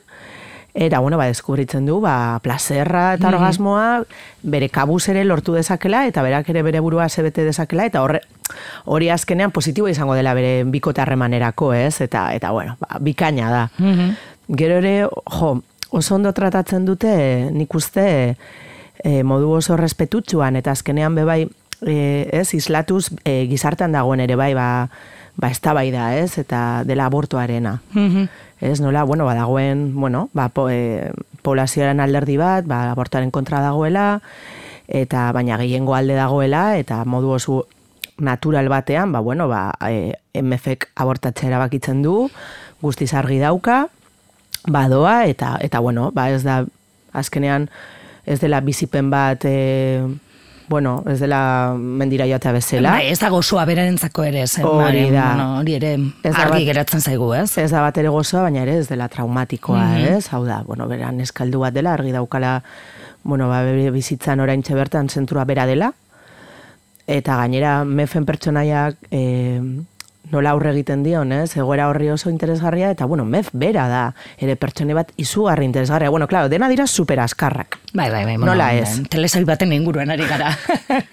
eta, 0.77 0.99
bueno, 1.01 1.17
ba, 1.17 1.25
deskubritzen 1.27 1.87
du, 1.89 2.01
ba, 2.05 2.39
plazerra 2.45 3.15
eta 3.17 3.31
orgasmoa, 3.33 4.05
bere 4.45 4.69
kabuz 4.69 5.07
ere 5.09 5.25
lortu 5.25 5.57
dezakela, 5.57 6.05
eta 6.07 6.23
berak 6.23 6.51
ere 6.53 6.63
bere 6.67 6.83
burua 6.85 7.09
sebete 7.09 7.47
dezakela, 7.49 7.87
eta 7.89 8.03
horre, 8.05 8.21
hori 8.85 9.09
azkenean 9.11 9.55
positibo 9.57 9.89
izango 9.89 10.15
dela 10.15 10.35
bere 10.37 10.65
bikote 10.69 11.01
harremanerako, 11.01 11.73
ez? 11.75 12.03
Eta, 12.05 12.29
eta 12.37 12.53
bueno, 12.53 12.77
ba, 12.83 13.01
bikaina 13.01 13.51
da. 13.51 13.65
Gero 14.53 14.79
ere, 14.83 14.95
jo, 15.39 15.53
oso 15.91 16.15
ondo 16.15 16.33
tratatzen 16.37 16.85
dute, 16.85 17.17
nik 17.57 17.75
uste, 17.75 18.37
e, 19.01 19.23
modu 19.25 19.57
oso 19.57 19.81
respetutsuan, 19.81 20.61
eta 20.61 20.77
azkenean 20.77 21.17
bebai, 21.17 21.47
e, 21.81 22.29
ez, 22.37 22.51
islatuz 22.55 23.09
e, 23.25 23.47
gizartean 23.49 23.97
dagoen 23.97 24.21
ere 24.21 24.37
bai, 24.37 24.53
ba, 24.55 24.91
ba 25.41 25.51
eztabaida, 25.53 26.13
ez, 26.21 26.37
eta 26.43 26.83
dela 26.85 27.09
abortoarena. 27.09 27.79
Ez, 28.61 28.81
nola, 28.81 29.05
bueno, 29.05 29.27
badagoen, 29.27 29.95
bueno, 29.95 30.31
ba, 30.33 30.49
po, 30.49 30.71
e, 30.71 31.13
poblazioaren 31.45 32.01
alderdi 32.01 32.39
bat, 32.41 32.65
ba, 32.65 32.87
abortaren 32.91 33.31
kontra 33.31 33.61
dagoela, 33.61 34.23
eta 34.89 35.29
baina 35.37 35.59
gehiengo 35.61 35.95
alde 35.95 36.17
dagoela, 36.17 36.79
eta 36.81 37.03
modu 37.05 37.35
oso 37.37 37.67
natural 38.17 38.71
batean, 38.73 39.13
ba, 39.13 39.21
bueno, 39.21 39.49
ba, 39.49 39.75
e, 39.85 40.17
MFek 40.41 40.89
abortatzea 40.97 41.51
erabakitzen 41.53 42.01
du, 42.03 42.31
guztiz 42.81 43.13
argi 43.13 43.39
dauka, 43.43 43.87
badoa, 44.67 45.27
eta, 45.29 45.59
eta 45.61 45.81
bueno, 45.85 46.11
ba, 46.17 46.31
ez 46.33 46.43
da, 46.47 46.63
azkenean, 47.13 47.69
ez 48.25 48.41
dela 48.41 48.63
bizipen 48.65 49.13
bat, 49.13 49.45
e, 49.45 50.01
bueno, 50.69 51.03
ez 51.07 51.21
dela 51.21 51.75
mendira 51.79 52.27
joatea 52.27 52.53
bezala. 52.53 52.91
Bai, 52.97 53.07
ez 53.13 53.19
da 53.21 53.29
gozoa 53.31 53.65
berarentzako 53.65 54.25
ere, 54.25 54.43
ez. 54.43 54.59
Hori 54.59 55.11
da. 55.11 55.27
Bueno, 55.35 55.59
hori 55.61 55.75
ere 55.75 55.93
Ez 56.23 56.35
argi 56.35 56.51
bat- 56.59 56.65
geratzen 56.67 57.01
zaigu, 57.01 57.33
ez? 57.35 57.57
Ez 57.59 57.71
da 57.71 57.81
bat 57.83 57.97
ere 57.99 58.09
gozoa, 58.09 58.43
baina 58.43 58.63
ere 58.63 58.79
ez 58.79 58.89
dela 58.89 59.09
traumatikoa, 59.09 59.85
Mhm. 59.85 60.17
ez? 60.17 60.29
Hau 60.33 60.45
da, 60.45 60.63
bueno, 60.67 60.89
beran 60.89 61.21
eskaldu 61.21 61.61
bat 61.61 61.73
dela, 61.75 61.93
argi 61.95 62.11
daukala, 62.13 62.63
bueno, 63.23 63.49
ba, 63.49 63.63
bizitzan 63.91 64.41
oraintxe 64.41 64.75
bertan 64.75 65.09
zentrua 65.09 65.45
bera 65.45 65.67
dela, 65.67 65.93
eta 67.07 67.37
gainera 67.37 67.85
mefen 67.85 68.25
pertsonaiak 68.27 68.97
e, 69.13 69.61
nola 70.33 70.51
aurre 70.51 70.73
egiten 70.73 71.03
dion, 71.05 71.31
ez? 71.33 71.57
Egoera 71.57 71.89
horri 71.91 72.09
oso 72.11 72.31
interesgarria, 72.31 72.91
eta 72.91 73.07
bueno, 73.07 73.25
mef 73.25 73.51
bera 73.53 73.87
da, 73.89 74.03
ere 74.39 74.57
pertsone 74.57 74.95
bat 74.95 75.13
izugarri 75.17 75.65
interesgarria. 75.69 76.11
Bueno, 76.11 76.27
claro, 76.27 76.49
dena 76.49 76.69
dira 76.69 76.87
super 76.87 77.21
askarrak. 77.21 77.79
Bai, 77.95 78.11
bai, 78.11 78.25
bai. 78.25 78.37
Nola 78.39 78.73
ez? 78.75 79.03
Telesail 79.09 79.47
baten 79.49 79.73
inguruan 79.73 80.11
ari 80.11 80.27
gara. 80.29 80.51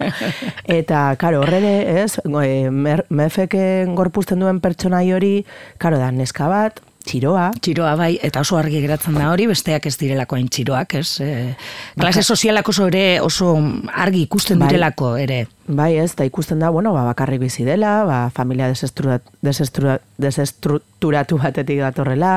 Eta, 0.79 1.15
karo, 1.19 1.41
horre, 1.43 1.61
ez, 2.03 2.17
e, 2.25 2.69
mer- 2.71 3.05
mefeken 3.09 3.95
gorpuzten 3.95 4.39
duen 4.41 4.59
pertsonai 4.63 5.11
hori, 5.13 5.35
karo, 5.77 5.99
da, 6.01 6.11
neska 6.11 6.47
bat, 6.51 6.81
txiroa, 7.03 7.51
Txiroa 7.59 7.97
bai, 7.99 8.13
eta 8.23 8.39
oso 8.43 8.55
argi 8.57 8.79
geratzen 8.83 9.15
da 9.19 9.29
hori, 9.31 9.45
besteak 9.49 9.85
ez 9.89 9.97
direlako 9.99 10.35
hain 10.37 10.47
txiroak, 10.51 10.93
ez? 11.01 11.09
E, 11.23 11.55
klase 11.99 12.21
sozialak 12.23 12.69
oso 12.71 12.87
ere 12.87 13.19
oso 13.21 13.57
argi 13.91 14.21
ikusten 14.23 14.59
Bai. 14.61 14.69
direlako 14.71 15.17
ere. 15.19 15.47
Bai, 15.67 15.97
ez, 15.99 16.15
da 16.19 16.25
ikusten 16.27 16.59
da, 16.63 16.69
bueno, 16.73 16.93
ba, 16.95 17.03
bakarrik 17.09 17.39
bizi 17.43 17.63
dela, 17.67 17.91
ba, 18.07 18.19
familia 18.35 18.67
desestrukturatu 18.71 21.33
batetik 21.43 21.79
datorrela, 21.83 22.33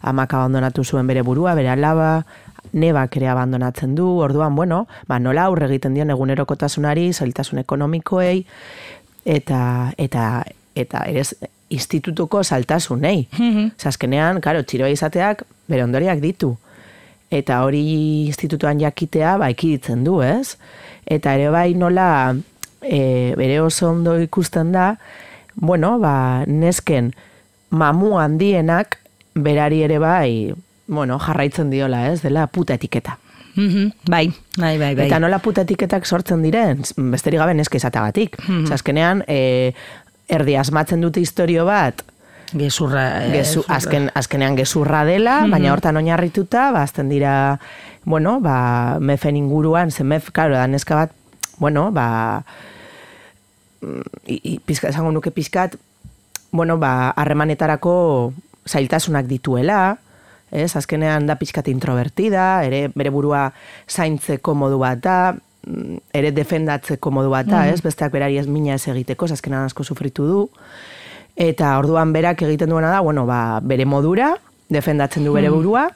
amak 0.00 0.34
abandonatu 0.34 0.84
zuen 0.84 1.06
bere 1.06 1.22
burua, 1.26 1.54
bere 1.58 1.70
alaba, 1.70 2.24
nebak 2.72 3.16
ere 3.18 3.28
abandonatzen 3.30 3.94
du, 3.98 4.06
orduan, 4.22 4.56
bueno, 4.56 4.86
ba, 5.08 5.18
nola 5.22 5.44
aurre 5.46 5.66
egiten 5.70 5.94
dion 5.94 6.10
egunerokotasunari, 6.10 7.12
zailtasun 7.12 7.58
ekonomikoei, 7.62 8.46
eta, 9.24 9.92
eta, 9.98 10.44
eta 10.74 10.98
ere 11.10 11.22
ez, 11.70 11.76
institutuko 11.76 12.42
saltasunei. 12.44 13.28
Mhm. 13.38 13.70
Zaskenean, 13.78 14.40
karo, 14.40 14.62
txiroa 14.62 14.90
izateak 14.90 15.44
bere 15.68 15.84
ondoriak 15.84 16.20
ditu. 16.20 16.56
Eta 17.30 17.62
hori 17.62 18.26
institutuan 18.26 18.80
jakitea, 18.80 19.36
ba, 19.38 19.48
ekiditzen 19.50 20.02
du, 20.04 20.20
ez? 20.22 20.56
Eta 21.06 21.34
ere 21.34 21.50
bai 21.50 21.74
nola, 21.74 22.34
e, 22.82 23.34
bere 23.38 23.60
oso 23.60 23.90
ondo 23.90 24.18
ikusten 24.18 24.72
da, 24.72 24.96
bueno, 25.54 25.98
ba, 26.02 26.44
nesken 26.46 27.14
mamu 27.70 28.18
handienak 28.18 28.98
berari 29.34 29.82
ere 29.86 29.98
bai, 30.02 30.54
bueno, 30.88 31.18
jarraitzen 31.22 31.70
diola, 31.70 32.08
ez? 32.10 32.20
Dela 32.22 32.48
puta 32.48 32.74
etiketa. 32.74 33.18
Mhm, 33.54 33.92
Bai, 34.08 34.32
bai, 34.56 34.78
bai, 34.78 34.94
bai. 34.94 35.06
Eta 35.06 35.18
nola 35.18 35.38
puta 35.42 35.64
etiketak 35.66 36.06
sortzen 36.06 36.42
diren, 36.42 36.82
besterik 37.12 37.40
gabe 37.42 37.54
neske 37.54 37.80
izatagatik. 37.80 38.38
Mhm. 38.38 38.60
Mm 38.66 38.72
Azkenean, 38.72 39.24
e, 39.26 39.72
erdi 40.30 40.56
asmatzen 40.56 41.02
dute 41.02 41.20
historio 41.20 41.66
bat, 41.68 42.04
Gezurra. 42.52 43.24
eh, 43.24 43.30
Gezu, 43.32 43.62
azken, 43.68 44.10
azkenean 44.14 44.56
gezurra 44.58 45.04
dela, 45.06 45.44
baina 45.50 45.72
hortan 45.72 46.00
oinarrituta, 46.00 46.70
ba, 46.74 46.82
azten 46.82 47.08
dira, 47.08 47.60
bueno, 48.04 48.40
ba, 48.42 48.98
mefen 48.98 49.36
inguruan, 49.36 49.90
ze 49.90 50.04
mef, 50.04 50.30
karo, 50.34 50.54
da 50.54 50.66
neska 50.66 50.96
bat, 50.96 51.12
bueno, 51.58 51.90
ba, 51.92 52.42
mm, 53.82 54.02
i, 54.26 54.40
i, 54.54 54.58
pizka, 54.58 54.88
esango 54.88 55.12
nuke 55.12 55.30
pizkat, 55.30 55.76
bueno, 56.50 56.78
ba, 56.78 57.12
harremanetarako 57.14 58.32
zailtasunak 58.66 59.26
dituela, 59.30 59.98
ez, 60.50 60.74
azkenean 60.74 61.28
da 61.30 61.38
pizkat 61.38 61.68
introvertida, 61.70 62.64
ere 62.66 62.88
bere 62.94 63.14
burua 63.14 63.52
zaintzeko 63.86 64.56
modu 64.58 64.80
bat 64.82 64.98
da, 64.98 65.18
mm, 65.32 65.49
ere 66.14 66.30
defendatzeko 66.32 67.10
modu 67.12 67.30
bat 67.30 67.46
da, 67.46 67.66
ez, 67.68 67.80
besteak 67.84 68.12
berari 68.12 68.38
ez 68.40 68.46
mina 68.48 68.74
ez 68.74 68.86
egiteko, 68.88 69.26
ez 69.26 69.36
azkenean 69.36 69.68
asko 69.68 69.84
sufritu 69.84 70.26
du, 70.26 70.40
Eta 71.40 71.76
orduan 71.80 72.12
berak 72.12 72.42
egiten 72.44 72.68
duena 72.68 72.90
da, 72.92 73.00
bueno, 73.00 73.24
ba, 73.24 73.60
bere 73.64 73.86
modura, 73.88 74.34
defendatzen 74.68 75.24
du 75.24 75.32
bere 75.32 75.48
burua, 75.48 75.86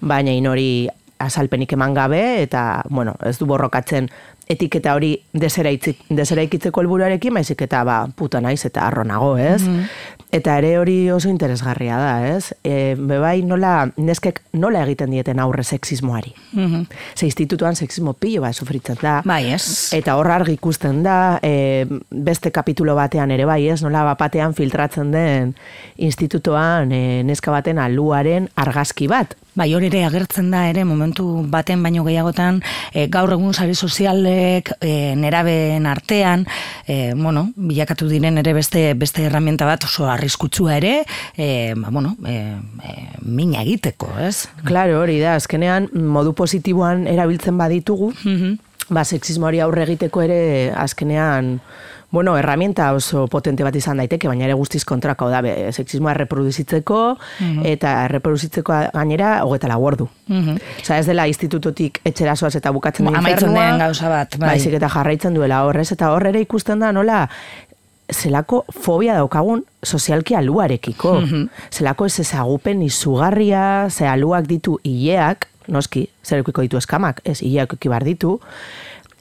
baina 0.00 0.34
inori 0.36 0.88
azalpenik 1.24 1.72
eman 1.76 1.94
gabe, 1.94 2.42
eta, 2.42 2.82
bueno, 2.90 3.16
ez 3.26 3.36
du 3.38 3.46
borrokatzen 3.46 4.10
etiketa 4.50 4.94
hori 4.96 5.14
deseraikitzeko 5.32 6.82
helburuarekin, 6.82 7.34
baizik 7.34 7.62
eta, 7.66 7.82
ba, 7.86 8.02
puta 8.16 8.40
naiz 8.42 8.60
eta 8.66 8.86
arronago, 8.88 9.36
ez? 9.38 9.62
Eta 10.32 10.56
ere 10.60 10.72
hori 10.80 10.96
oso 11.12 11.28
interesgarria 11.28 11.98
da, 12.00 12.12
ez? 12.32 12.54
E, 12.64 12.94
bebai 12.96 13.42
nola, 13.44 13.90
neskek 14.00 14.40
nola 14.56 14.82
egiten 14.86 15.12
dieten 15.12 15.40
aurre 15.42 15.64
sexismoari. 15.64 16.32
Mhm. 16.52 16.86
Ze 17.14 17.26
institutuan 17.26 17.76
sexismo 17.76 18.14
pilo 18.14 18.42
bat 18.42 18.56
sufritzen 18.56 18.96
da. 19.02 19.20
Bai, 19.24 19.52
ez. 19.52 19.92
Eta 19.92 20.16
hor 20.16 20.30
argi 20.32 20.56
ikusten 20.56 21.02
da, 21.04 21.38
e, 21.42 21.86
beste 22.10 22.50
kapitulo 22.50 22.96
batean 22.96 23.30
ere 23.30 23.44
bai, 23.44 23.68
ez, 23.68 23.82
nola 23.82 24.04
bapatean 24.08 24.54
filtratzen 24.54 25.12
den 25.12 25.54
institutoan 25.96 26.92
e, 26.92 27.22
neska 27.28 27.52
baten 27.52 27.78
aluaren 27.78 28.48
argazki 28.56 29.08
bat. 29.12 29.36
Bai, 29.52 29.66
hori 29.76 29.90
ere 29.90 30.06
agertzen 30.06 30.46
da 30.48 30.62
ere 30.70 30.86
momentu 30.88 31.26
baten 31.52 31.82
baino 31.84 32.06
gehiagotan 32.06 32.62
e, 32.96 33.04
gaur 33.12 33.34
egun 33.34 33.52
sare 33.52 33.74
sozialek 33.74 34.70
e, 34.80 35.12
nerabeen 35.20 35.84
artean, 35.90 36.46
e, 36.88 37.12
bueno, 37.12 37.50
bilakatu 37.56 38.08
diren 38.08 38.40
ere 38.40 38.54
beste 38.56 38.86
beste 38.96 39.26
herramienta 39.28 39.68
bat 39.68 39.84
oso 39.84 40.08
arriskutsua 40.08 40.78
ere, 40.78 40.94
e, 41.36 41.74
ba, 41.76 41.92
bueno, 41.92 42.14
e, 42.24 42.38
e, 42.80 42.96
mina 43.28 43.60
egiteko, 43.60 44.08
ez? 44.24 44.48
Claro, 44.64 45.02
hori 45.02 45.20
da, 45.20 45.36
azkenean 45.36 45.90
modu 45.92 46.32
positiboan 46.32 47.04
erabiltzen 47.12 47.60
baditugu, 47.60 48.14
ba, 48.88 49.04
sexismoari 49.04 49.60
aurre 49.60 49.84
egiteko 49.84 50.24
ere 50.24 50.40
azkenean 50.80 51.58
Bueno, 52.12 52.36
herramienta 52.36 52.92
oso 52.92 53.26
potente 53.26 53.64
bat 53.64 53.76
izan 53.76 53.96
daiteke, 53.96 54.28
baina 54.28 54.44
ere 54.44 54.54
guztiz 54.54 54.84
kontrako 54.84 55.30
da, 55.32 55.40
be, 55.40 55.54
sexismoa 55.72 56.12
reproduzitzeko, 56.18 56.98
eta 57.64 57.94
reproduzitzeko 58.12 58.76
gainera 58.92 59.32
hogeta 59.46 59.70
lau 59.72 59.80
ordu. 59.88 60.08
Mhm. 60.28 60.58
Osa, 60.82 60.98
ez 60.98 61.06
dela 61.08 61.26
institututik 61.26 62.02
etxerasoaz 62.04 62.54
eta 62.60 62.70
bukatzen 62.70 63.08
den 63.08 63.16
Amaitzen 63.16 63.56
den 63.56 63.80
gauza 63.80 64.12
bat, 64.12 64.36
bai. 64.36 64.52
Baizik 64.52 64.76
eta 64.76 64.92
jarraitzen 64.92 65.34
duela 65.34 65.64
horrez, 65.64 65.88
eta 65.96 66.12
horre 66.12 66.34
ere 66.34 66.44
ikusten 66.44 66.84
da 66.84 66.92
nola 66.92 67.26
zelako 68.12 68.64
fobia 68.68 69.14
daukagun 69.16 69.64
sozialki 69.82 70.36
aluarekiko. 70.36 71.14
Zelako 71.72 72.06
ez 72.06 72.18
ezagupen 72.20 72.82
izugarria, 72.82 73.88
ze 73.90 74.06
aluak 74.06 74.46
ditu 74.46 74.78
hileak, 74.84 75.48
noski, 75.68 76.08
zer 76.22 76.44
ditu 76.44 76.76
eskamak, 76.76 77.20
ez 77.24 77.40
hileak 77.40 77.72
euki 77.72 77.88
bar 77.88 78.04
ditu, 78.04 78.38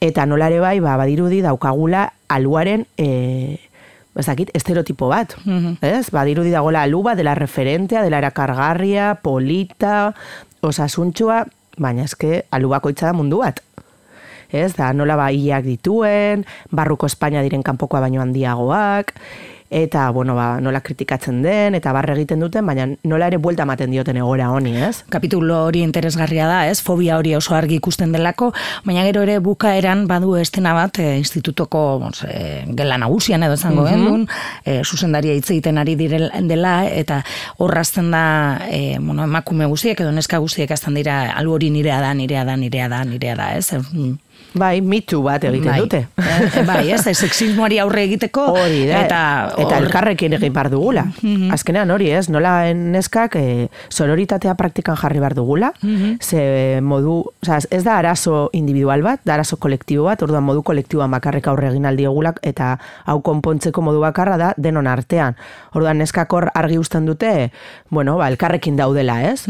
eta 0.01 0.25
nola 0.25 0.49
ere 0.49 0.59
bai, 0.59 0.79
ba, 0.81 0.97
badirudi 0.99 1.43
daukagula 1.45 2.09
aluaren 2.27 2.87
e, 2.97 3.59
ez 4.17 4.25
dakit, 4.27 4.49
estereotipo 4.57 5.07
bat. 5.11 5.37
Ez? 5.85 6.09
Badirudi 6.11 6.51
dagoela 6.51 6.83
alu 6.83 7.03
bat, 7.05 7.17
dela 7.19 7.35
referentea, 7.37 8.03
dela 8.03 8.19
erakargarria, 8.19 9.13
polita, 9.23 10.11
osasuntxua, 10.65 11.45
baina 11.81 12.05
eske 12.09 12.43
alu 12.51 12.73
bakoitza 12.73 13.07
da 13.07 13.15
mundu 13.15 13.39
bat. 13.45 13.61
Ez, 14.51 14.73
da 14.75 14.89
nola 14.91 15.15
baiak 15.15 15.63
dituen, 15.63 16.43
barruko 16.75 17.07
Espainia 17.07 17.43
diren 17.45 17.63
kanpokoa 17.63 18.01
baino 18.03 18.19
handiagoak, 18.23 19.13
eta, 19.71 20.09
bueno, 20.11 20.35
ba, 20.35 20.59
nola 20.59 20.81
kritikatzen 20.83 21.39
den, 21.41 21.77
eta 21.79 21.93
barre 21.95 22.11
egiten 22.17 22.41
duten, 22.43 22.65
baina 22.67 22.89
nola 23.07 23.29
ere 23.31 23.37
buelta 23.39 23.63
ematen 23.63 23.93
dioten 23.95 24.17
egora 24.19 24.49
honi, 24.51 24.73
ez? 24.83 25.05
Kapitulo 25.09 25.61
hori 25.69 25.79
interesgarria 25.85 26.45
da, 26.49 26.65
ez? 26.67 26.81
Fobia 26.83 27.15
hori 27.17 27.31
oso 27.37 27.55
argi 27.55 27.77
ikusten 27.79 28.11
delako, 28.11 28.51
baina 28.83 29.05
gero 29.07 29.23
ere 29.23 29.39
bukaeran 29.39 30.03
badu 30.09 30.35
estena 30.35 30.73
bat 30.75 30.99
e, 30.99 31.13
institutoko 31.21 31.83
bons, 32.03 32.25
e, 32.27 32.65
gela 32.75 32.97
nagusian 32.99 33.47
edo 33.47 33.55
zango 33.55 33.85
mm 33.87 34.03
-hmm. 34.03 34.27
e, 34.65 34.81
zuzendaria 34.83 35.33
hitz 35.33 35.49
egiten 35.49 35.77
ari 35.77 35.95
direl, 35.95 36.29
dela, 36.49 36.85
eta 36.85 37.23
horrazten 37.57 38.11
da 38.11 38.67
e, 38.69 38.99
bueno, 38.99 39.23
emakume 39.23 39.65
guztiek 39.65 39.99
edo 40.01 40.11
neska 40.11 40.37
guztiek 40.37 40.71
azten 40.71 40.93
dira 40.93 41.31
alu 41.31 41.53
hori 41.53 41.69
nirea 41.69 42.01
da, 42.01 42.13
nirea 42.13 42.43
da, 42.43 42.57
nirea 42.57 42.89
da, 42.89 43.05
nirea 43.05 43.35
da, 43.35 43.55
ez? 43.55 43.71
Mm. 44.51 44.59
Bai, 44.59 44.81
mitu 44.83 45.21
bat 45.23 45.43
egiten 45.47 45.71
bai. 45.71 45.79
dute. 45.79 45.99
E, 46.17 46.63
bai, 46.67 46.91
ez, 46.91 47.05
e, 47.07 47.13
sexismoari 47.15 47.77
aurre 47.79 48.03
egiteko. 48.03 48.43
Hori 48.51 48.81
da, 48.89 49.03
Eta, 49.05 49.19
eta 49.63 49.77
elkarrekin 49.79 50.35
egin 50.35 50.53
bar 50.53 50.69
dugula. 50.73 51.05
Azkenean 51.55 51.91
hori 51.93 52.09
ez, 52.11 52.25
nola 52.33 52.73
neskak 52.75 53.37
e, 53.39 53.69
sororitatea 53.89 54.55
praktikan 54.59 54.99
jarri 54.99 55.21
bar 55.23 55.35
dugula, 55.37 55.71
ze 56.19 56.81
modu, 56.83 57.21
osea, 57.43 57.61
ez 57.71 57.83
da 57.87 57.97
arazo 58.01 58.49
individual 58.57 59.05
bat, 59.05 59.23
da 59.23 59.37
arazo 59.37 59.57
kolektibo 59.61 60.09
bat, 60.09 60.21
orduan 60.23 60.43
modu 60.43 60.65
kolektiboan 60.67 61.11
bakarrik 61.15 61.47
aurre 61.47 61.71
egin 61.71 61.87
aldiogulak, 61.87 62.41
eta 62.43 62.73
hau 63.05 63.21
konpontzeko 63.23 63.83
modu 63.85 64.03
bakarra 64.03 64.37
da 64.41 64.51
denon 64.57 64.87
artean. 64.87 65.39
Orduan 65.75 66.01
neskak 66.03 66.33
hor 66.33 66.49
argi 66.53 66.77
uzten 66.81 67.07
dute, 67.07 67.51
bueno, 67.89 68.17
ba, 68.19 68.27
elkarrekin 68.31 68.75
daudela, 68.79 69.21
ez? 69.31 69.45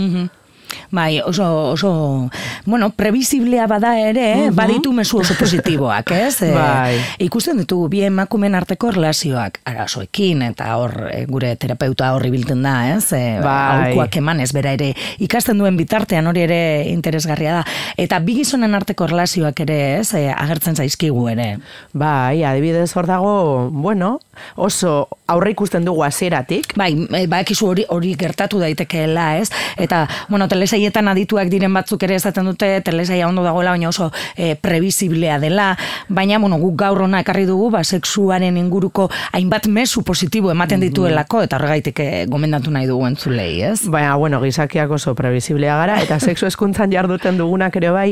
Bai, 0.91 1.21
oso, 1.21 1.71
oso, 1.71 2.29
bueno, 2.65 2.89
previsiblea 2.89 3.67
bada 3.67 3.93
ere, 3.99 4.49
baditu 4.51 4.91
mezu 4.93 5.21
oso 5.21 5.36
positiboak, 5.39 6.12
ez? 6.12 6.41
E, 6.51 6.51
Bai. 6.51 6.95
Ikusten 7.21 7.60
ditugu, 7.62 7.86
bi 7.91 8.01
emakumen 8.07 8.55
arteko 8.57 8.89
relazioak, 8.91 9.60
arazoekin, 9.69 10.41
eta 10.47 10.71
hor, 10.79 10.95
e, 11.12 11.25
gure 11.29 11.53
terapeuta 11.60 12.10
horri 12.15 12.31
biltzen 12.34 12.63
da, 12.65 12.73
ez? 12.95 13.12
E, 13.13 13.39
Bai. 13.43 13.93
eman, 14.17 14.41
ez 14.41 14.51
bera 14.55 14.73
ere, 14.73 14.91
ikasten 15.21 15.62
duen 15.62 15.77
bitartean 15.77 16.27
hori 16.27 16.43
ere 16.47 16.62
interesgarria 16.89 17.60
da. 17.60 17.63
Eta 17.97 18.19
bi 18.19 18.39
gizonen 18.41 18.75
arteko 18.75 19.07
relazioak 19.12 19.60
ere, 19.63 19.79
ez? 19.99 20.13
E, 20.17 20.27
agertzen 20.34 20.75
zaizkigu 20.75 21.27
ere. 21.31 21.49
Bai, 21.93 22.43
adibidez 22.47 22.89
hor 22.97 23.07
dago, 23.07 23.69
bueno, 23.71 24.17
oso 24.55 25.07
aurre 25.31 25.53
ikusten 25.55 25.86
dugu 25.86 26.03
hasieratik. 26.03 26.75
Bai, 26.79 26.91
e, 26.95 27.25
badakizu 27.27 27.69
hori 27.71 27.86
hori 27.89 28.15
gertatu 28.19 28.60
daitekeela, 28.62 29.38
ez? 29.39 29.49
Eta, 29.81 30.05
bueno, 30.29 30.47
telesaietan 30.62 31.10
adituak 31.10 31.50
diren 31.50 31.74
batzuk 31.74 32.04
ere 32.06 32.15
esaten 32.19 32.45
dute 32.45 32.67
telesaia 32.86 33.26
ondo 33.26 33.41
dagoela, 33.41 33.71
baina 33.74 33.89
oso 33.89 34.12
e, 34.38 34.54
previsiblea 34.56 35.39
dela, 35.41 35.71
baina, 36.08 36.38
bueno, 36.39 36.60
guk 36.62 36.76
gaur 36.78 37.02
hona 37.08 37.24
ekarri 37.26 37.47
dugu, 37.50 37.71
ba, 37.74 37.82
sexuaren 37.84 38.60
inguruko 38.62 39.08
hainbat 39.34 39.65
mezu 39.67 40.04
positibo 40.06 40.52
ematen 40.54 40.84
dituelako, 40.86 41.41
eta 41.47 41.58
horregaitik 41.58 42.04
e, 42.04 42.10
gomendatu 42.30 42.74
nahi 42.74 42.86
dugu 42.89 43.08
entzulei, 43.10 43.63
ez? 43.71 43.88
Baina, 43.89 44.13
bueno, 44.21 44.41
gizakiak 44.43 44.93
oso 44.93 45.15
previsiblea 45.17 45.80
gara, 45.82 45.97
eta 46.06 46.19
sexu 46.28 46.45
eskuntzan 46.45 46.93
jarduten 46.93 47.41
dugunak 47.41 47.82
ere 47.82 47.89
bai, 47.95 48.10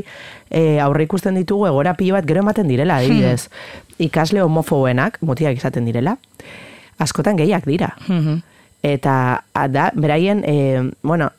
e, 0.50 0.80
aurre 0.82 1.06
ikusten 1.06 1.38
ditugu 1.38 1.70
egora 1.70 1.94
pilo 2.00 2.18
bat 2.18 2.26
gero 2.26 2.42
ematen 2.42 2.70
direla, 2.72 2.98
adibidez. 2.98 3.52
Ikasle 4.02 4.42
homofobenak, 4.42 5.22
mutiak 5.22 5.60
izaten 5.60 5.86
direla, 5.86 6.18
askotan 6.98 7.38
gehiak 7.38 7.70
dira. 7.70 7.94
Mhm. 8.08 8.42
Eta 8.80 9.44
da, 9.70 9.90
beraien, 9.94 10.42
e, 10.48 10.90
bueno, 11.04 11.34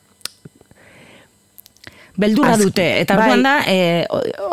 Beldurra 2.21 2.53
Az- 2.53 2.61
dute, 2.61 2.85
eta 3.01 3.15
bai. 3.17 3.25
orduan 3.31 3.43
da, 3.43 3.55
e, 3.67 4.05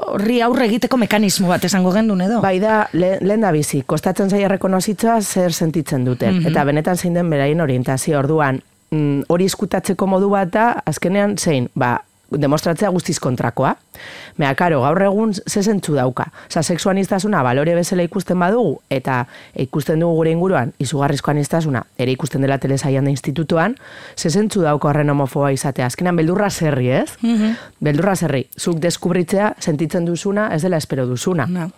horri 0.09 0.41
aurre 0.45 0.67
egiteko 0.71 0.97
mekanismo 0.97 1.49
bat 1.53 1.65
esango 1.69 1.93
gendun 1.93 2.21
edo? 2.25 2.41
bai 2.41 2.57
da, 2.63 2.89
le, 2.93 3.19
lehen 3.21 3.45
da 3.45 3.53
bizi, 3.53 3.83
kostatzen 3.87 4.31
zaia 4.33 4.49
rekonozitza 4.49 5.21
zer 5.21 5.53
sentitzen 5.53 6.05
duten. 6.09 6.41
Eta 6.49 6.65
benetan 6.65 6.97
zein 6.97 7.15
den 7.15 7.29
beraien 7.31 7.61
orientazio 7.61 8.19
orduan, 8.19 8.63
mm, 8.91 9.29
hori 9.29 9.45
iskutatzeko 9.51 10.07
modu 10.07 10.31
bat 10.33 10.51
da, 10.55 10.69
azkenean 10.87 11.37
zein, 11.39 11.69
ba, 11.75 11.99
demostratzea 12.31 12.91
guztiz 12.93 13.19
kontrakoa. 13.21 13.75
Mea, 14.39 14.53
karo, 14.55 14.83
gaur 14.85 15.01
egun 15.03 15.33
ze 15.35 15.63
zentzu 15.63 15.95
dauka. 15.97 16.29
Osa, 16.47 16.63
sexu 16.63 16.91
anistasuna 16.91 17.43
balore 17.43 17.75
bezala 17.75 18.05
ikusten 18.07 18.39
badugu, 18.39 18.79
eta 18.91 19.25
ikusten 19.57 20.01
dugu 20.01 20.21
gure 20.21 20.33
inguruan, 20.35 20.73
izugarrizko 20.79 21.33
anistasuna, 21.33 21.83
ere 21.99 22.13
ikusten 22.13 22.45
dela 22.45 22.59
telesaian 22.59 23.09
da 23.09 23.11
institutuan, 23.11 23.75
ze 24.17 24.31
zentzu 24.31 24.63
dauka 24.63 24.91
horren 24.91 25.11
homofoba 25.11 25.51
izatea. 25.53 25.87
Azkenean, 25.87 26.17
beldurra 26.17 26.51
zerri, 26.51 26.91
ez? 27.01 27.17
Beldurra 27.81 28.15
zerri. 28.17 28.45
Zuk 28.59 28.79
deskubritzea, 28.85 29.55
sentitzen 29.59 30.05
duzuna, 30.05 30.51
ez 30.55 30.63
dela 30.63 30.77
espero 30.77 31.07
duzuna. 31.07 31.47
Na. 31.47 31.69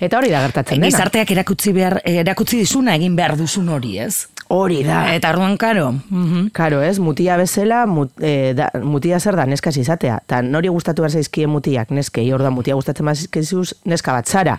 Eta 0.00 0.18
hori 0.18 0.30
da 0.30 0.44
gertatzen 0.46 0.78
dena. 0.78 0.92
Gizarteak 0.92 1.34
erakutsi, 1.34 1.72
behar, 1.72 2.00
erakutsi 2.04 2.60
dizuna 2.60 2.94
egin 2.94 3.16
behar 3.16 3.36
duzun 3.40 3.68
hori, 3.68 3.98
ez? 3.98 4.28
Hori 4.52 4.82
da. 4.84 5.14
Eta 5.14 5.30
orduan, 5.32 5.56
karo, 5.56 5.92
mhm. 5.92 6.48
Karo, 6.52 6.82
ez, 6.84 6.98
mutia 7.00 7.36
bezala, 7.40 7.86
mut, 7.88 8.12
e, 8.20 8.52
da, 8.56 8.68
mutia 8.84 9.18
zer 9.20 9.38
da, 9.40 9.46
neskaz 9.48 9.76
izatea. 9.80 10.18
Ta 10.28 10.42
nori 10.44 10.68
gustatu 10.68 11.02
behar 11.02 11.14
zaizkien 11.16 11.48
mutiak, 11.50 11.90
neskei, 11.90 12.26
orduan 12.32 12.52
mutia 12.52 12.76
gustatzen 12.76 13.08
bazizkizuz 13.08 13.72
neska 13.88 14.12
bat 14.12 14.28
zara. 14.28 14.58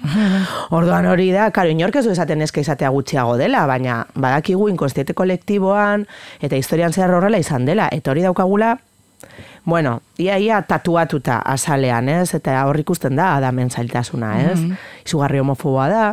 Orduan 0.73 1.05
hori 1.05 1.29
da, 1.31 1.51
karo, 1.53 1.69
inork 1.69 2.01
ez 2.01 2.05
du 2.07 2.11
esaten 2.15 2.41
neska 2.41 2.63
izatea 2.65 2.89
gutxiago 2.89 3.37
dela, 3.37 3.67
baina 3.69 4.01
badakigu 4.15 4.67
inkostiete 4.73 5.13
kolektiboan, 5.13 6.07
eta 6.41 6.57
historian 6.57 6.93
zehar 6.93 7.13
horrela 7.13 7.37
izan 7.37 7.65
dela, 7.65 7.89
eta 7.91 8.11
hori 8.11 8.25
daukagula, 8.25 8.75
Bueno, 9.65 10.01
ia 10.21 10.37
ia 10.37 10.61
tatuatuta 10.61 11.39
azalean, 11.41 12.09
ez? 12.09 12.35
Eta 12.37 12.59
hor 12.67 12.77
ikusten 12.79 13.15
da 13.17 13.31
adamen 13.39 13.71
zailtasuna, 13.73 14.35
ez? 14.51 14.59
Izugarri 15.05 15.41
homofoboa 15.41 15.87
da, 15.89 16.03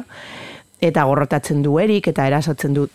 eta 0.80 1.04
gorrotatzen 1.04 1.60
du 1.62 1.76
erik, 1.78 2.08
eta 2.08 2.26
erasotzen 2.30 2.74
du 2.74 2.86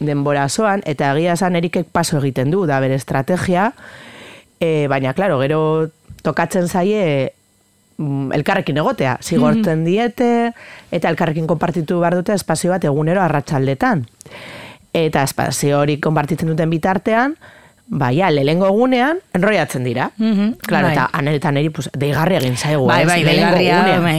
denbora 0.00 0.48
zoan, 0.48 0.82
eta 0.86 1.12
egia 1.14 1.36
esan 1.36 1.56
erikek 1.56 1.88
paso 1.92 2.18
egiten 2.20 2.50
du, 2.52 2.66
da 2.68 2.80
bere 2.84 2.98
estrategia, 2.98 3.70
e, 4.60 4.86
baina, 4.92 5.14
klaro, 5.16 5.38
gero 5.40 5.60
tokatzen 6.26 6.68
zaie 6.68 7.32
mm, 7.98 8.32
elkarrekin 8.36 8.80
egotea, 8.82 9.16
zigortzen 9.22 9.84
diete, 9.86 10.52
eta 10.90 11.12
elkarrekin 11.12 11.46
konpartitu 11.46 12.00
behar 12.02 12.18
dute 12.18 12.36
espazio 12.36 12.74
bat 12.74 12.84
egunero 12.84 13.22
arratsaldetan. 13.24 14.06
Eta 14.96 15.22
espazio 15.28 15.80
hori 15.82 15.98
konpartitzen 16.00 16.48
duten 16.52 16.72
bitartean, 16.72 17.36
Baia, 17.88 18.32
lehengo 18.34 18.66
egunean, 18.66 19.20
enroiatzen 19.32 19.84
dira. 19.86 20.10
Mhm, 20.18 20.56
Claro, 20.66 20.88
bai. 20.88 20.96
eta 20.96 21.04
aneretan 21.12 21.56
eri, 21.56 21.70
pues, 21.70 21.88
deigarri 21.94 22.34
egin 22.40 22.56
zaigu, 22.56 22.86
Bai, 22.86 23.04
bai, 23.06 23.22
deigarria, 23.22 24.00
bai, 24.02 24.16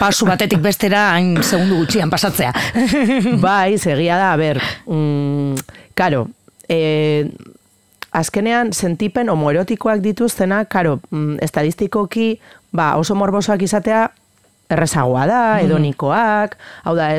pasu 0.00 0.26
batetik 0.26 0.58
bestera 0.58 1.12
hain 1.14 1.36
segundu 1.42 1.76
gutxian 1.78 2.10
pasatzea. 2.10 2.50
bai, 3.46 3.78
segia 3.78 4.16
da, 4.18 4.32
a 4.32 4.36
ber, 4.36 4.58
mm, 4.86 5.54
karo, 5.94 6.26
e, 6.68 7.30
azkenean 8.10 8.72
sentipen 8.72 9.28
homoerotikoak 9.30 10.02
dituztenak, 10.02 10.68
karo, 10.68 10.98
mm, 11.10 11.38
estadistikoki, 11.40 12.40
ba, 12.72 12.96
oso 12.98 13.14
morbosoak 13.14 13.62
izatea 13.62 14.08
errezagoa 14.68 15.26
da, 15.30 15.42
edonikoak, 15.62 16.58
hau 16.82 16.96
da, 16.98 17.12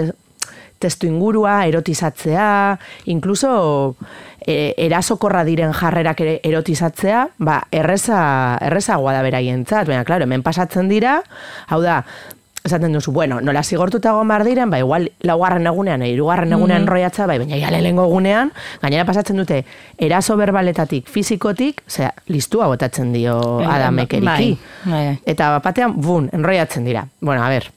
testu 0.79 1.07
ingurua, 1.07 1.65
erotizatzea, 1.67 2.79
inkluso 3.11 3.95
e, 4.49 4.73
erasokorra 4.87 5.43
diren 5.45 5.75
jarrerak 5.77 6.25
ere 6.25 6.39
erotizatzea, 6.47 7.27
ba, 7.45 7.61
erreza, 7.71 8.57
errezagoa 8.65 9.13
da 9.13 9.21
beraientzat, 9.25 9.87
baina, 9.89 10.03
klaro, 10.07 10.25
hemen 10.25 10.43
pasatzen 10.45 10.89
dira, 10.89 11.19
hau 11.69 11.81
da, 11.83 12.01
esaten 12.65 12.93
duzu, 12.93 13.13
bueno, 13.15 13.39
nola 13.45 13.61
zigortuta 13.63 14.11
behar 14.17 14.43
diren, 14.47 14.71
ba, 14.73 14.81
igual 14.81 15.07
laugarren 15.23 15.69
egunean, 15.69 16.03
hirugarren 16.03 16.57
egunean 16.57 16.89
roiatza, 16.89 17.27
bai, 17.29 17.37
baina 17.43 17.61
ja 17.61 17.71
lehengo 17.71 18.07
egunean, 18.09 18.51
gainera 18.81 19.05
pasatzen 19.07 19.39
dute, 19.39 19.61
eraso 19.97 20.35
berbaletatik, 20.39 21.07
fizikotik, 21.07 21.85
zera, 21.87 22.11
listua 22.27 22.67
botatzen 22.73 23.13
dio 23.13 23.37
Adamek 23.63 24.17
eriki. 24.19 24.51
Bai, 24.83 24.91
bai. 24.91 25.15
Eta 25.29 25.53
bapatean, 25.59 25.95
bun, 26.01 26.29
enroiatzen 26.33 26.89
dira. 26.89 27.07
Bueno, 27.21 27.45
a 27.45 27.49
ber, 27.53 27.71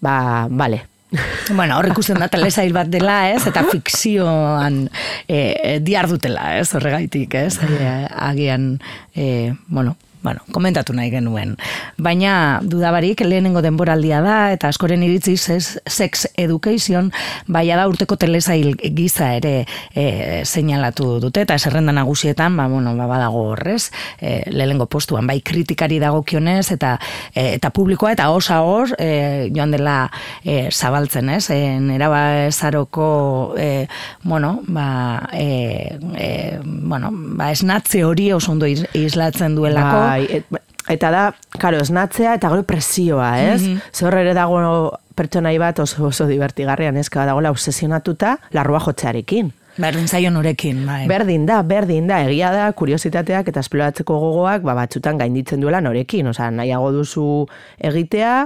ba, 0.00 0.46
bale. 0.50 0.91
Bueno, 1.56 1.76
hor 1.78 1.88
ikusten 1.90 2.20
da 2.22 2.28
telesail 2.32 2.72
bat 2.76 2.88
dela, 2.92 3.18
ez? 3.32 3.42
Eta 3.48 3.64
fikzioan 3.68 4.86
e, 5.26 5.36
e, 5.36 5.74
diardutela, 5.84 6.56
ez? 6.60 6.70
Horregaitik, 6.78 7.36
ez? 7.36 7.58
E, 7.62 7.90
agian, 8.30 8.74
e, 9.14 9.52
bueno, 9.68 9.96
bueno, 10.22 10.40
komentatu 10.52 10.94
nahi 10.94 11.10
genuen. 11.10 11.56
Baina 11.98 12.60
dudabarik 12.62 13.20
lehenengo 13.26 13.62
denboraldia 13.62 14.20
da 14.22 14.52
eta 14.54 14.68
askoren 14.70 15.02
iritzi 15.02 15.36
sex, 15.36 15.78
sex 15.86 16.26
education 16.36 17.10
baia 17.46 17.76
da 17.76 17.88
urteko 17.90 18.16
telesail 18.16 18.76
giza 18.94 19.32
ere 19.36 19.66
e, 19.94 20.42
seinalatu 20.44 21.18
dute 21.20 21.42
eta 21.42 21.58
zerrenda 21.58 21.92
nagusietan 21.92 22.56
ba, 22.56 22.68
bueno, 22.68 22.94
ba, 22.96 23.06
badago 23.10 23.48
horrez 23.52 23.90
e, 24.20 24.42
lehenengo 24.50 24.86
postuan 24.86 25.26
bai 25.26 25.40
kritikari 25.40 25.98
dagokionez 26.02 26.70
eta 26.76 26.98
e, 27.34 27.54
eta 27.56 27.70
publikoa 27.74 28.12
eta 28.14 28.30
osa 28.30 28.60
hor 28.62 28.94
e, 28.98 29.50
joan 29.54 29.74
dela 29.74 29.96
e, 30.44 30.68
zabaltzen 30.70 31.30
ez? 31.34 31.48
E, 31.50 31.80
neraba 31.80 32.46
ezaroko 32.46 33.54
e, 33.58 33.86
bueno 34.22 34.60
ba, 34.68 35.28
e, 35.32 35.98
e, 36.14 36.30
bueno, 36.64 37.10
ba, 37.12 37.50
esnatze 37.50 38.04
hori 38.04 38.30
oso 38.32 38.52
ondo 38.52 38.66
is- 38.70 38.86
islatzen 38.94 39.54
duelako 39.56 40.11
Bai, 40.12 40.26
et, 40.28 40.60
eta 40.92 41.10
da, 41.14 41.22
karo, 41.62 41.80
esnatzea 41.82 42.36
eta 42.38 42.50
gero 42.52 42.66
presioa, 42.68 43.32
ez? 43.40 43.62
Mm 43.62 43.80
-hmm. 43.80 44.20
ere 44.20 44.34
dago 44.34 44.98
pertsonai 45.14 45.58
bat 45.58 45.78
oso, 45.78 46.06
oso 46.06 46.26
divertigarria 46.26 46.92
neska 46.92 47.26
dagoela 47.26 47.50
obsesionatuta 47.50 48.38
larrua 48.52 48.80
jotzearekin. 48.80 49.52
Berdin 49.80 50.08
zaio 50.08 50.30
norekin, 50.30 50.84
bai. 50.84 51.06
Berdin 51.08 51.46
da, 51.48 51.62
berdin 51.64 52.06
da, 52.10 52.20
egia 52.26 52.50
da, 52.52 52.66
kuriositateak 52.76 53.48
eta 53.48 53.62
esploratzeko 53.64 54.18
gogoak 54.20 54.66
ba, 54.66 54.74
batzutan 54.76 55.16
gainditzen 55.18 55.60
duela 55.64 55.80
norekin, 55.80 56.28
osea, 56.28 56.50
nahiago 56.52 56.90
duzu 56.92 57.46
egitea, 57.80 58.44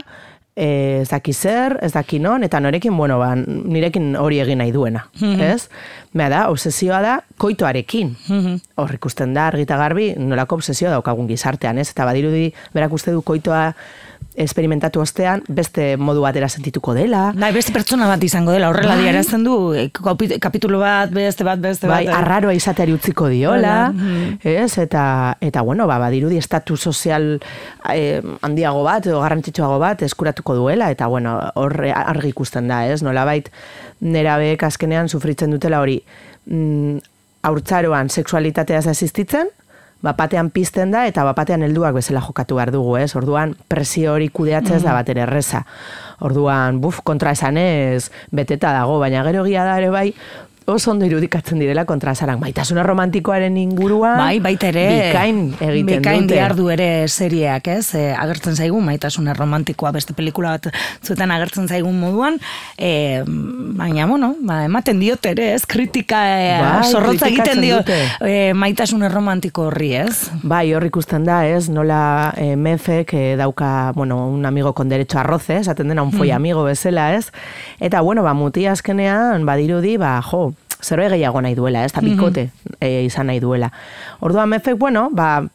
e, 0.57 1.01
ez 1.03 1.09
daki 1.11 1.35
zer, 1.37 1.77
ez 1.85 1.93
daki 1.93 2.19
non, 2.23 2.43
eta 2.47 2.59
norekin, 2.65 2.97
bueno, 2.97 3.19
ba, 3.21 3.35
nirekin 3.37 4.15
hori 4.17 4.41
egin 4.41 4.63
nahi 4.63 4.73
duena, 4.73 5.05
ez? 5.21 5.69
Mea 6.17 6.31
da, 6.33 6.43
obsesioa 6.51 7.03
da, 7.05 7.19
koitoarekin. 7.39 8.15
Hor 8.81 8.97
ikusten 8.97 9.37
da, 9.37 9.51
argita 9.53 9.77
garbi, 9.77 10.15
nolako 10.17 10.61
obsesioa 10.63 10.97
daukagun 10.97 11.29
gizartean, 11.29 11.79
ez? 11.79 11.91
Eta 11.93 12.09
badirudi, 12.09 12.49
berak 12.75 12.97
uste 12.97 13.13
du 13.13 13.23
koitoa 13.27 13.69
esperimentatu 14.37 15.01
ostean, 15.01 15.43
beste 15.49 15.97
modu 15.97 16.21
batera 16.23 16.49
sentituko 16.49 16.95
dela, 16.95 17.33
Bai, 17.37 17.53
beste 17.57 17.73
pertsona 17.73 18.07
bat 18.07 18.23
izango 18.25 18.53
dela, 18.53 18.69
horrela 18.69 18.95
Bai. 18.95 19.03
diarazten 19.05 19.45
du, 19.45 19.73
eh, 19.75 19.91
kapi- 19.93 20.39
kapitulu 20.39 20.79
bat, 20.79 21.11
beste 21.11 21.45
bat, 21.45 21.59
beste 21.61 21.89
bai, 21.89 22.05
bat. 22.07 22.15
eh. 22.15 22.19
arraroa 22.19 22.55
izateari 22.55 22.93
utziko 22.93 23.29
diola, 23.33 23.57
Hola, 23.57 23.93
mhm. 23.93 24.39
ez? 24.45 24.79
Eta, 24.79 25.37
eta 25.41 25.63
bueno, 25.63 25.87
ba, 25.87 25.99
badirudi 25.99 26.37
estatu 26.37 26.77
sozial 26.77 27.41
eh, 27.93 28.21
handiago 28.43 28.83
bat, 28.85 29.07
edo 29.07 29.21
garrantzitsuago 29.21 29.79
bat, 29.79 30.03
eskuratuko 30.03 30.55
duela, 30.55 30.91
eta 30.91 31.07
bueno, 31.07 31.39
horre 31.55 31.93
argi 31.93 32.29
ikusten 32.35 32.69
da, 32.69 32.85
ez? 32.87 33.03
Nolabait, 33.03 33.49
nerabeek 34.01 34.63
azkenean 34.63 35.09
sufritzen 35.09 35.51
dutela 35.51 35.81
hori, 35.81 36.03
mm, 36.47 36.99
haurtzaroan 37.43 38.11
sexualitateaz 38.11 38.87
asistitzen, 38.89 39.49
bapatean 40.07 40.51
pizten 40.55 40.95
da 40.95 41.05
eta 41.11 41.25
bapatean 41.27 41.65
helduak 41.67 41.99
bezala 41.99 42.23
jokatu 42.25 42.59
behar 42.59 42.73
dugu, 42.75 42.97
ez? 43.01 43.11
Orduan 43.19 43.57
presio 43.69 44.15
hori 44.15 44.31
kudeatzez 44.33 44.83
da 44.85 44.95
bat 44.97 45.09
ere 45.13 45.27
erreza. 45.27 45.65
Orduan, 46.25 46.81
buf, 46.81 47.03
kontra 47.05 47.35
esanez 47.37 48.09
beteta 48.33 48.73
dago, 48.77 49.01
baina 49.03 49.25
gero 49.27 49.45
egia 49.45 49.67
da 49.69 49.77
ere 49.83 49.91
bai, 49.93 50.09
oso 50.67 50.91
ondo 50.91 51.07
irudikatzen 51.07 51.61
direla 51.63 51.85
kontrasarak. 51.87 52.41
Maitasuna 52.43 52.83
romantikoaren 52.83 53.57
inguruan 53.61 54.19
Bai, 54.19 54.41
baita 54.43 54.71
ere. 54.73 54.85
bikain 54.91 55.39
egiten 55.55 55.87
bikain 56.03 56.25
dute. 56.27 56.35
diardu 56.35 56.69
ere 56.75 56.89
serieak, 57.09 57.69
ez? 57.71 57.95
E, 57.95 58.11
agertzen 58.19 58.59
zaigu 58.59 58.81
maitasuna 58.83 59.35
romantikoa 59.39 59.93
beste 59.95 60.17
pelikula 60.19 60.57
bat 60.57 60.67
zuetan 61.07 61.31
agertzen 61.31 61.69
zaigun 61.71 61.95
moduan, 62.01 62.41
e, 62.79 63.23
baina 63.79 64.09
bueno, 64.11 64.33
ba, 64.43 64.65
ematen 64.67 64.99
diote 65.01 65.31
ere, 65.37 65.53
ez? 65.55 65.63
Kritika 65.71 66.25
e, 66.35 66.51
Bai, 66.65 66.91
zorrotza 66.91 67.31
egiten 67.31 67.63
dio 67.63 67.79
e, 68.27 68.53
maitasuna 68.59 69.09
romantiko 69.13 69.69
horri, 69.71 69.93
ez? 70.03 70.33
Bai, 70.43 70.67
hor 70.75 70.89
ikusten 70.91 71.25
da, 71.29 71.45
ez, 71.47 71.69
nola 71.71 72.35
e, 72.37 72.57
mefek 72.59 73.15
e, 73.15 73.25
dauka, 73.39 73.93
bueno, 73.95 74.27
un 74.27 74.45
amigo 74.47 74.75
con 74.75 74.91
derecho 74.91 75.21
a 75.21 75.23
roce, 75.23 75.61
esaten 75.63 75.95
dena 75.95 76.03
un 76.03 76.13
foi 76.13 76.33
amigo 76.35 76.67
bezala, 76.67 77.15
ez? 77.15 77.31
Eta, 77.79 78.01
bueno, 78.03 78.27
ba, 78.27 78.35
muti 78.35 78.67
azkenean, 78.67 79.47
badirudi, 79.47 79.97
ba, 79.97 80.19
jo, 80.27 80.56
zerbait 80.83 81.11
gehiago 81.15 81.41
nahi 81.41 81.55
duela, 81.55 81.85
ez, 81.85 81.93
eta 81.93 82.03
bikote 82.05 82.51
e, 82.81 83.05
izan 83.07 83.31
nahi 83.31 83.41
duela. 83.41 83.71
Orduan 84.21 84.51
mefek, 84.53 84.79
bueno, 84.79 85.09
ba, 85.13 85.47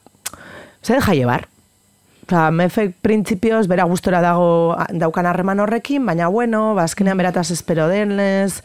se 0.82 0.94
deja 0.94 1.14
llevar. 1.14 1.48
Osa, 2.32 2.46
mefek 2.56 2.94
printzipioz 3.04 3.66
bera 3.68 3.84
gustora 3.92 4.22
dago 4.24 4.72
daukan 4.96 5.28
harreman 5.28 5.60
horrekin, 5.60 6.06
baina 6.08 6.30
bueno, 6.32 6.62
ba, 6.78 6.86
azkenean 6.88 7.20
berataz 7.20 7.50
espero 7.52 7.90
denez, 7.92 8.62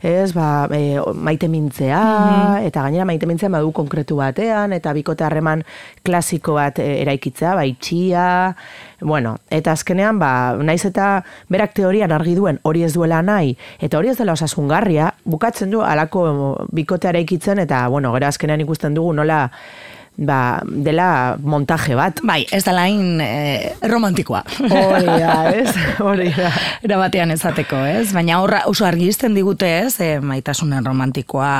ez, 0.00 0.32
ba, 0.32 0.64
e, 0.72 0.96
maite 1.12 1.50
mintzea, 1.52 2.00
eta 2.64 2.86
gainera 2.86 3.04
maite 3.04 3.28
mintzea 3.28 3.52
badu 3.52 3.68
konkretu 3.76 4.16
batean, 4.16 4.72
eta 4.72 4.96
bikote 4.96 5.28
harreman 5.28 5.66
klasiko 6.08 6.56
bat 6.56 6.80
e, 6.80 6.88
eraikitzea, 7.02 7.52
ba, 7.58 7.68
itxia, 7.68 8.24
bueno, 9.04 9.36
eta 9.52 9.76
azkenean, 9.76 10.16
ba, 10.16 10.56
naiz 10.64 10.80
eta 10.88 11.12
berak 11.52 11.76
teorian 11.76 12.16
argi 12.16 12.32
duen 12.40 12.64
hori 12.64 12.88
ez 12.88 12.94
duela 12.96 13.20
nahi, 13.20 13.58
eta 13.76 14.00
hori 14.00 14.14
ez 14.14 14.18
dela 14.24 14.40
osasungarria, 14.40 15.12
bukatzen 15.28 15.68
du 15.68 15.84
alako 15.84 16.30
bikote 16.72 17.12
eraikitzen, 17.12 17.60
eta, 17.60 17.84
bueno, 17.92 18.16
gero 18.16 18.32
azkenean 18.32 18.64
ikusten 18.64 18.96
dugu 18.96 19.12
nola, 19.20 19.50
ba, 20.16 20.62
dela 20.64 21.36
montaje 21.40 21.96
bat. 21.98 22.20
Bai, 22.26 22.42
ez 22.52 22.62
da 22.66 22.74
lain 22.76 23.20
e, 23.20 23.72
romantikoa. 23.88 24.42
Hori 24.60 25.06
da, 25.06 25.34
ez? 25.50 25.72
Hori 26.06 26.30
da. 26.36 26.52
Era 26.84 27.00
batean 27.00 27.34
ezateko, 27.34 27.80
ez? 27.88 28.12
Baina 28.14 28.40
horra 28.42 28.64
oso 28.70 28.86
argi 28.88 29.08
izten 29.10 29.34
digute, 29.38 29.68
ez? 29.86 29.98
E, 30.00 30.14
maitasunen 30.20 30.84
romantikoa 30.84 31.52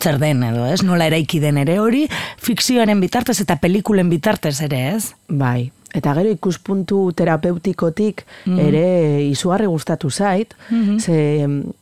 zer 0.00 0.18
den 0.18 0.42
edo, 0.46 0.64
ez? 0.66 0.80
Nola 0.86 1.10
eraiki 1.10 1.40
den 1.42 1.60
ere 1.60 1.76
hori, 1.80 2.06
fikzioaren 2.40 3.00
bitartez 3.02 3.36
eta 3.42 3.58
pelikulen 3.60 4.08
bitartez 4.12 4.56
ere, 4.64 4.80
ez? 4.96 5.12
Bai. 5.28 5.70
Eta 5.96 6.14
gero 6.14 6.30
ikuspuntu 6.30 7.00
terapeutikotik 7.18 8.22
ere 8.62 8.84
izugarri 9.26 9.66
gustatu 9.66 10.10
zait, 10.10 10.54
ze 11.02 11.16
mm, 11.46 11.72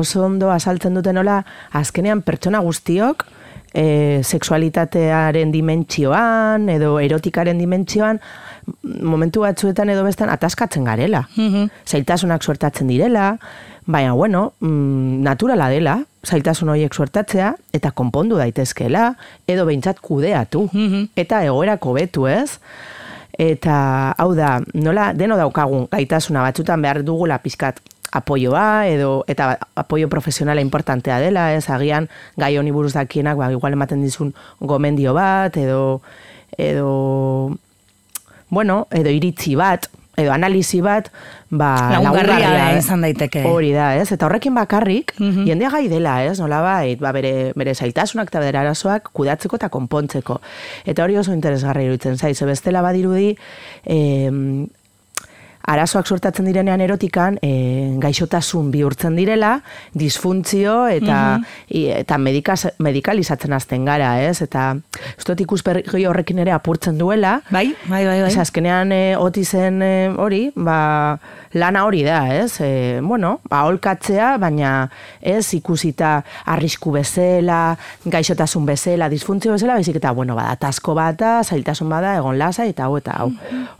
oso 0.00 0.24
ondo 0.24 0.48
azaltzen 0.50 0.96
duten 0.96 1.18
nola, 1.18 1.42
azkenean 1.76 2.22
pertsona 2.24 2.62
guztiok, 2.64 3.26
e, 3.74 4.20
sexualitatearen 4.22 5.52
dimentsioan, 5.52 6.68
edo 6.72 6.98
erotikaren 7.00 7.58
dimentsioan, 7.58 8.20
momentu 8.84 9.44
batzuetan 9.44 9.90
edo 9.90 10.04
bestan 10.06 10.30
ataskatzen 10.30 10.86
garela. 10.86 11.24
Zailtasunak 11.86 12.44
suertatzen 12.44 12.90
direla, 12.90 13.32
baina 13.86 14.12
bueno, 14.14 14.52
mm, 14.60 15.22
naturala 15.26 15.68
dela, 15.72 15.98
zailtasun 16.26 16.68
horiek 16.74 16.94
suertatzea, 16.94 17.54
eta 17.72 17.90
konpondu 17.96 18.38
daitezkeela, 18.38 19.14
edo 19.48 19.66
behintzat 19.66 20.00
kudeatu, 20.04 20.68
eta 21.16 21.44
egoerak 21.48 21.86
hobetu 21.86 22.26
ez, 22.30 22.60
Eta, 23.40 24.12
hau 24.20 24.34
da, 24.36 24.58
nola, 24.76 25.14
deno 25.16 25.38
daukagun 25.38 25.86
gaitasuna 25.88 26.42
batzutan 26.44 26.82
behar 26.84 26.98
dugula 27.06 27.38
pizkat 27.40 27.78
apoioa 28.12 28.88
edo 28.88 29.24
eta 29.30 29.58
apoio 29.74 30.08
profesionala 30.08 30.60
importantea 30.60 31.20
dela, 31.20 31.54
ez 31.54 31.68
agian 31.70 32.08
gai 32.36 32.56
honi 32.58 32.70
buruz 32.70 32.92
dakienak, 32.94 33.38
ba, 33.38 33.50
igual 33.52 33.72
ematen 33.78 34.02
dizun 34.02 34.34
gomendio 34.60 35.14
bat 35.14 35.56
edo 35.56 36.00
edo 36.58 37.56
bueno, 38.50 38.86
edo 38.90 39.10
iritzi 39.14 39.54
bat, 39.54 39.86
edo 40.18 40.32
analisi 40.34 40.80
bat, 40.82 41.08
ba, 41.48 41.70
Lagungarria 41.94 42.72
eh? 42.72 42.78
izan 42.80 43.04
daiteke. 43.06 43.44
Hori 43.46 43.70
da, 43.72 43.92
ez? 43.96 44.10
Eta 44.12 44.26
horrekin 44.26 44.56
bakarrik, 44.58 45.14
jendea 45.18 45.70
gai 45.72 45.86
dela, 45.92 46.18
ez? 46.26 46.38
Nola 46.42 46.60
ba, 46.64 47.12
bere, 47.14 47.52
bere 47.58 47.74
zailtasunak 47.74 48.32
eta 48.32 48.42
bere 48.42 48.60
arazoak 48.60 49.12
kudatzeko 49.16 49.60
eta 49.60 49.70
konpontzeko. 49.72 50.40
Eta 50.90 51.06
hori 51.06 51.16
oso 51.20 51.32
interesgarri 51.36 51.86
iruditzen 51.86 52.18
zaiz, 52.18 52.38
bestela 52.48 52.82
badirudi, 52.82 53.36
em, 53.84 54.66
arazoak 55.70 56.08
sortatzen 56.08 56.48
direnean 56.48 56.82
erotikan, 56.82 57.38
e, 57.42 57.96
gaixotasun 58.02 58.70
bihurtzen 58.74 59.16
direla, 59.18 59.56
disfuntzio 59.94 60.84
eta 60.90 61.20
i, 61.68 61.86
eta 61.94 62.18
medikaz, 62.18 62.74
medikalizatzen 62.82 63.54
hasten 63.54 63.86
gara, 63.88 64.16
ez? 64.24 64.40
Eta 64.42 64.72
ez 65.16 65.26
dut 65.26 65.40
ikusperri 65.46 66.06
horrekin 66.08 66.42
ere 66.42 66.54
apurtzen 66.56 66.98
duela, 66.98 67.40
Bai, 67.50 67.74
bai, 67.88 68.04
bai, 68.06 68.20
bai. 68.22 68.30
Ez 68.30 68.38
azkenean 68.38 68.92
e, 68.94 69.02
otizen 69.18 69.80
e, 69.82 69.92
hori, 70.18 70.42
ba, 70.54 71.18
lana 71.58 71.84
hori 71.86 72.02
da, 72.06 72.20
ez? 72.34 72.60
E, 72.62 73.00
bueno, 73.02 73.38
ba, 73.50 73.64
holkatzea, 73.68 74.36
baina 74.42 74.72
ez 75.20 75.44
ikusita 75.56 76.20
arrisku 76.50 76.92
bezala, 76.94 77.76
gaixotasun 78.04 78.66
bezala, 78.68 79.10
disfuntzio 79.12 79.54
bezala, 79.56 79.78
baizik 79.80 79.98
eta, 80.00 80.12
bueno, 80.16 80.36
bada, 80.38 80.54
tasko 80.60 80.94
bata, 80.98 81.40
zailtasun 81.44 81.90
bada, 81.90 82.16
egon 82.20 82.38
lasa, 82.38 82.66
eta 82.70 82.86
hau, 82.86 82.98
eta 83.00 83.18
hau. 83.18 83.30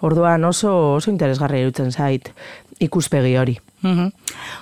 Orduan 0.07 0.45
oso, 0.49 0.75
oso 0.97 1.11
interesgarri 1.13 1.63
irutzen 1.81 1.93
zait 1.93 2.33
ikuspegi 2.81 3.37
hori. 3.37 3.59
Mhm. 3.83 4.13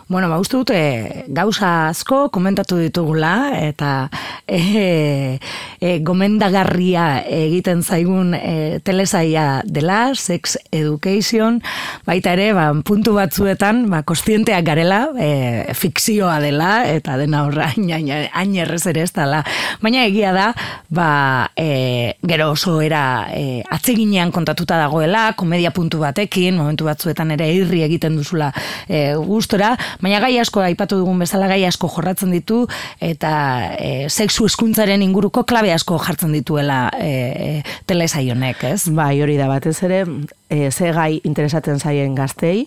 Bueno, 0.09 0.28
ba, 0.31 0.38
uste 0.38 0.57
dute 0.57 1.24
gauza 1.28 1.88
asko 1.88 2.28
komentatu 2.31 2.76
ditugula 2.78 3.50
eta 3.59 4.09
e, 4.46 5.38
e, 5.81 5.98
gomendagarria 6.07 7.24
egiten 7.26 7.83
zaigun 7.83 8.31
e, 8.38 8.78
telesaia 8.87 9.62
dela, 9.66 10.14
Sex 10.14 10.57
Education, 10.70 11.59
baita 12.07 12.33
ere, 12.38 12.52
ba, 12.54 12.70
puntu 12.87 13.16
batzuetan, 13.18 13.85
ba, 13.90 14.04
kostienteak 14.07 14.64
garela, 14.64 15.00
e, 15.18 15.74
fikzioa 15.74 16.38
dela, 16.40 16.87
eta 16.88 17.18
dena 17.18 17.42
horra 17.48 17.72
hain 17.74 18.57
errez 18.57 18.85
ere 18.87 19.02
ez 19.02 19.12
dela. 19.12 19.42
Baina 19.83 20.07
egia 20.07 20.33
da, 20.33 20.52
ba, 20.88 21.11
e, 21.59 22.14
gero 22.22 22.52
oso 22.54 22.78
era 22.87 23.28
e, 23.35 23.64
atzeginean 23.66 24.31
kontatuta 24.33 24.78
dagoela, 24.78 25.33
komedia 25.37 25.74
puntu 25.74 26.00
batekin, 26.07 26.57
momentu 26.57 26.87
batzuetan 26.88 27.35
ere 27.37 27.50
irri 27.59 27.83
egiten 27.85 28.16
duzula 28.16 28.52
e, 28.87 29.07
gustora, 29.16 29.74
baina 30.02 30.20
gai 30.20 30.34
asko 30.40 30.62
aipatu 30.64 30.98
dugun 31.00 31.18
bezala 31.22 31.48
gai 31.50 31.62
asko 31.68 31.90
jorratzen 31.92 32.32
ditu 32.34 32.64
eta 33.00 33.32
e, 33.78 34.08
sexu 34.08 34.46
eskuntzaren 34.48 35.02
inguruko 35.02 35.44
klabe 35.48 35.72
asko 35.72 35.98
jartzen 36.02 36.32
dituela 36.36 36.88
e, 36.98 37.10
e, 37.10 37.50
telesail 37.86 38.32
honek, 38.34 38.64
ez? 38.72 38.88
Bai, 38.94 39.20
hori 39.22 39.36
da 39.40 39.48
batez 39.50 39.76
ere, 39.86 40.04
e, 40.48 40.70
ze 40.70 40.92
gai 40.92 41.20
interesatzen 41.24 41.78
zaien 41.78 42.14
gaztei, 42.18 42.66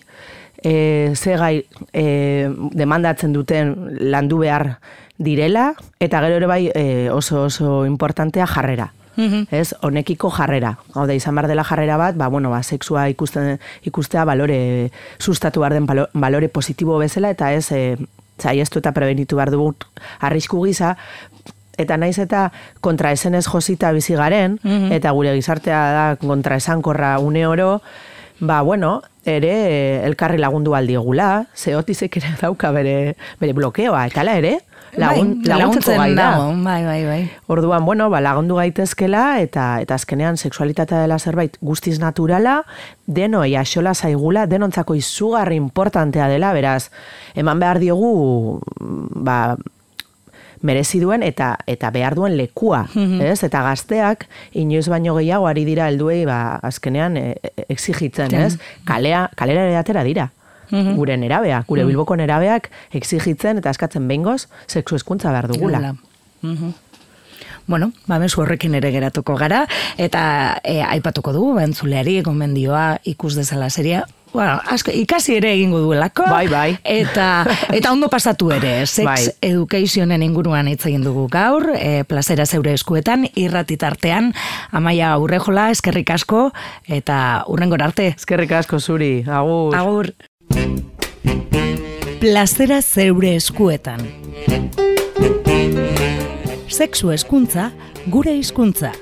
e, 0.62 1.12
ze 1.16 1.36
gai 1.36 1.54
e, 1.92 2.48
demandatzen 2.72 3.32
duten 3.32 3.74
landu 4.12 4.42
behar 4.42 4.76
direla, 5.18 5.72
eta 6.00 6.22
gero 6.24 6.40
ere 6.40 6.50
bai 6.50 6.64
e, 6.74 7.10
oso 7.10 7.44
oso 7.46 7.84
importantea 7.86 8.46
jarrera. 8.46 8.92
Ez, 9.50 9.74
honekiko 9.82 10.30
jarrera. 10.30 10.78
Hau 10.94 11.06
da, 11.06 11.14
izan 11.14 11.34
behar 11.34 11.48
dela 11.48 11.64
jarrera 11.64 11.96
bat, 12.00 12.16
ba, 12.16 12.28
bueno, 12.28 12.50
ba, 12.50 12.62
sexua 12.62 13.08
ikusten, 13.12 13.58
ikustea 13.84 14.24
balore, 14.24 14.90
sustatu 15.18 15.60
behar 15.60 15.74
den 15.74 15.86
balo- 15.86 16.08
balore 16.14 16.48
positibo 16.48 16.98
bezala, 16.98 17.30
eta 17.30 17.52
ez, 17.52 17.70
e, 17.72 17.96
zaiestu 18.40 18.78
eta 18.80 18.92
prebenitu 18.92 19.36
behar 19.36 19.50
dugu 19.50 19.74
arrisku 20.20 20.62
gisa, 20.64 20.96
eta 21.78 21.96
naiz 21.96 22.18
eta 22.18 22.50
kontraesenez 22.80 23.46
josita 23.46 23.92
bizi 23.92 24.14
garen, 24.14 24.58
eta 24.92 25.10
gure 25.12 25.34
gizartea 25.34 25.80
da 25.92 26.16
kontraesankorra 26.16 27.18
une 27.18 27.46
oro, 27.46 27.82
ba, 28.40 28.62
bueno, 28.62 29.02
ere 29.24 29.52
eh, 29.52 30.06
elkarri 30.06 30.38
lagundu 30.38 30.74
aldiegula, 30.74 31.46
zeotizek 31.54 32.16
ere 32.16 32.34
dauka 32.40 32.72
bere, 32.72 33.14
bere 33.40 33.52
blokeoa, 33.52 34.06
eta 34.06 34.24
ere, 34.34 34.58
lagun, 34.96 35.34
bai, 35.42 35.58
laguntzeko 35.58 35.98
gai 35.98 36.14
da. 36.14 36.28
dago, 36.36 36.48
bai, 36.64 36.84
bai, 36.84 37.04
bai. 37.06 37.20
Orduan, 37.52 37.84
bueno, 37.84 38.08
ba, 38.12 38.20
lagundu 38.24 38.58
gaitezkela 38.60 39.40
eta 39.40 39.66
eta 39.82 39.96
azkenean 39.96 40.36
sexualitatea 40.36 41.04
dela 41.04 41.18
zerbait 41.18 41.56
guztiz 41.60 41.98
naturala, 42.02 42.62
denoi 43.06 43.54
axola 43.56 43.94
zaigula, 43.94 44.46
denontzako 44.46 44.96
izugarri 44.98 45.56
importantea 45.56 46.28
dela, 46.28 46.52
beraz, 46.52 46.90
eman 47.34 47.62
behar 47.62 47.80
diogu 47.80 48.60
ba, 48.80 49.56
merezi 50.62 51.00
duen 51.02 51.22
eta 51.26 51.56
eta 51.66 51.90
behar 51.94 52.14
duen 52.16 52.36
lekua, 52.38 52.84
ez? 52.94 53.40
Eta 53.42 53.62
gazteak 53.66 54.28
inoiz 54.58 54.86
baino 54.88 55.16
gehiago 55.18 55.48
ari 55.50 55.64
dira 55.68 55.88
helduei 55.90 56.22
ba 56.28 56.60
azkenean 56.62 57.18
e, 57.18 57.26
e, 57.42 57.66
exigitzen, 57.72 58.34
ez? 58.34 58.56
Kalea 58.88 59.28
kalera 59.36 59.66
ere 59.68 59.76
atera 59.80 60.06
dira. 60.06 60.30
Gure 60.70 61.16
nerabeak, 61.16 61.66
gure 61.66 61.84
bilboko 61.84 62.16
nerabeak 62.16 62.70
exigitzen 62.92 63.58
eta 63.58 63.70
eskatzen 63.70 64.06
behingoz 64.08 64.46
sexu 64.66 64.96
eskuntza 64.96 65.30
behar 65.30 65.48
dugula. 65.48 65.78
Dugula. 65.78 65.94
Mhm. 66.42 66.72
bueno, 67.66 67.92
ba, 68.06 68.18
mezu 68.18 68.40
horrekin 68.42 68.74
ere 68.74 68.90
geratuko 68.90 69.36
gara, 69.38 69.66
eta 69.96 70.58
e, 70.64 70.80
aipatuko 70.82 71.32
dugu, 71.32 71.54
bentzuleari, 71.54 72.20
gomendioa, 72.26 72.98
ikus 73.06 73.36
dezala 73.36 73.70
seria, 73.70 74.02
Bueno, 74.32 74.56
asko, 74.64 74.90
ikasi 74.96 75.34
ere 75.36 75.50
egingo 75.52 75.82
duelako. 75.84 76.24
Bai, 76.24 76.46
bai. 76.48 76.68
Eta, 76.88 77.44
eta 77.76 77.92
ondo 77.92 78.08
pasatu 78.08 78.48
ere, 78.54 78.86
sex 78.86 79.04
Bai. 79.04 79.26
educationen 79.44 80.24
inguruan 80.24 80.70
hitz 80.72 80.86
egin 80.88 81.04
dugu 81.04 81.26
gaur, 81.32 81.68
e, 81.76 82.04
plazera 82.08 82.46
zeure 82.46 82.72
eskuetan, 82.72 83.28
irratitartean, 83.36 84.32
amaia 84.72 85.12
aurrejola, 85.12 85.68
eskerrik 85.76 86.16
asko, 86.16 86.46
eta 86.88 87.44
urrengor 87.52 87.84
arte. 87.84 88.14
Eskerrik 88.16 88.56
asko 88.62 88.80
zuri, 88.80 89.18
agur. 89.28 89.76
Agur. 89.76 90.14
Plazera 92.22 92.76
zeure 92.82 93.32
eskuetan. 93.34 94.04
Sexu 96.70 97.10
eskuntza, 97.10 97.64
gure 98.14 98.36
hizkuntza. 98.38 98.92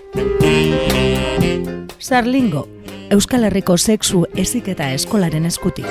Sarlingo, 1.98 2.64
Euskal 3.12 3.44
Herriko 3.44 3.76
sexu 3.76 4.24
eziketa 4.40 4.88
eskolaren 4.96 5.44
eskutik. 5.52 5.84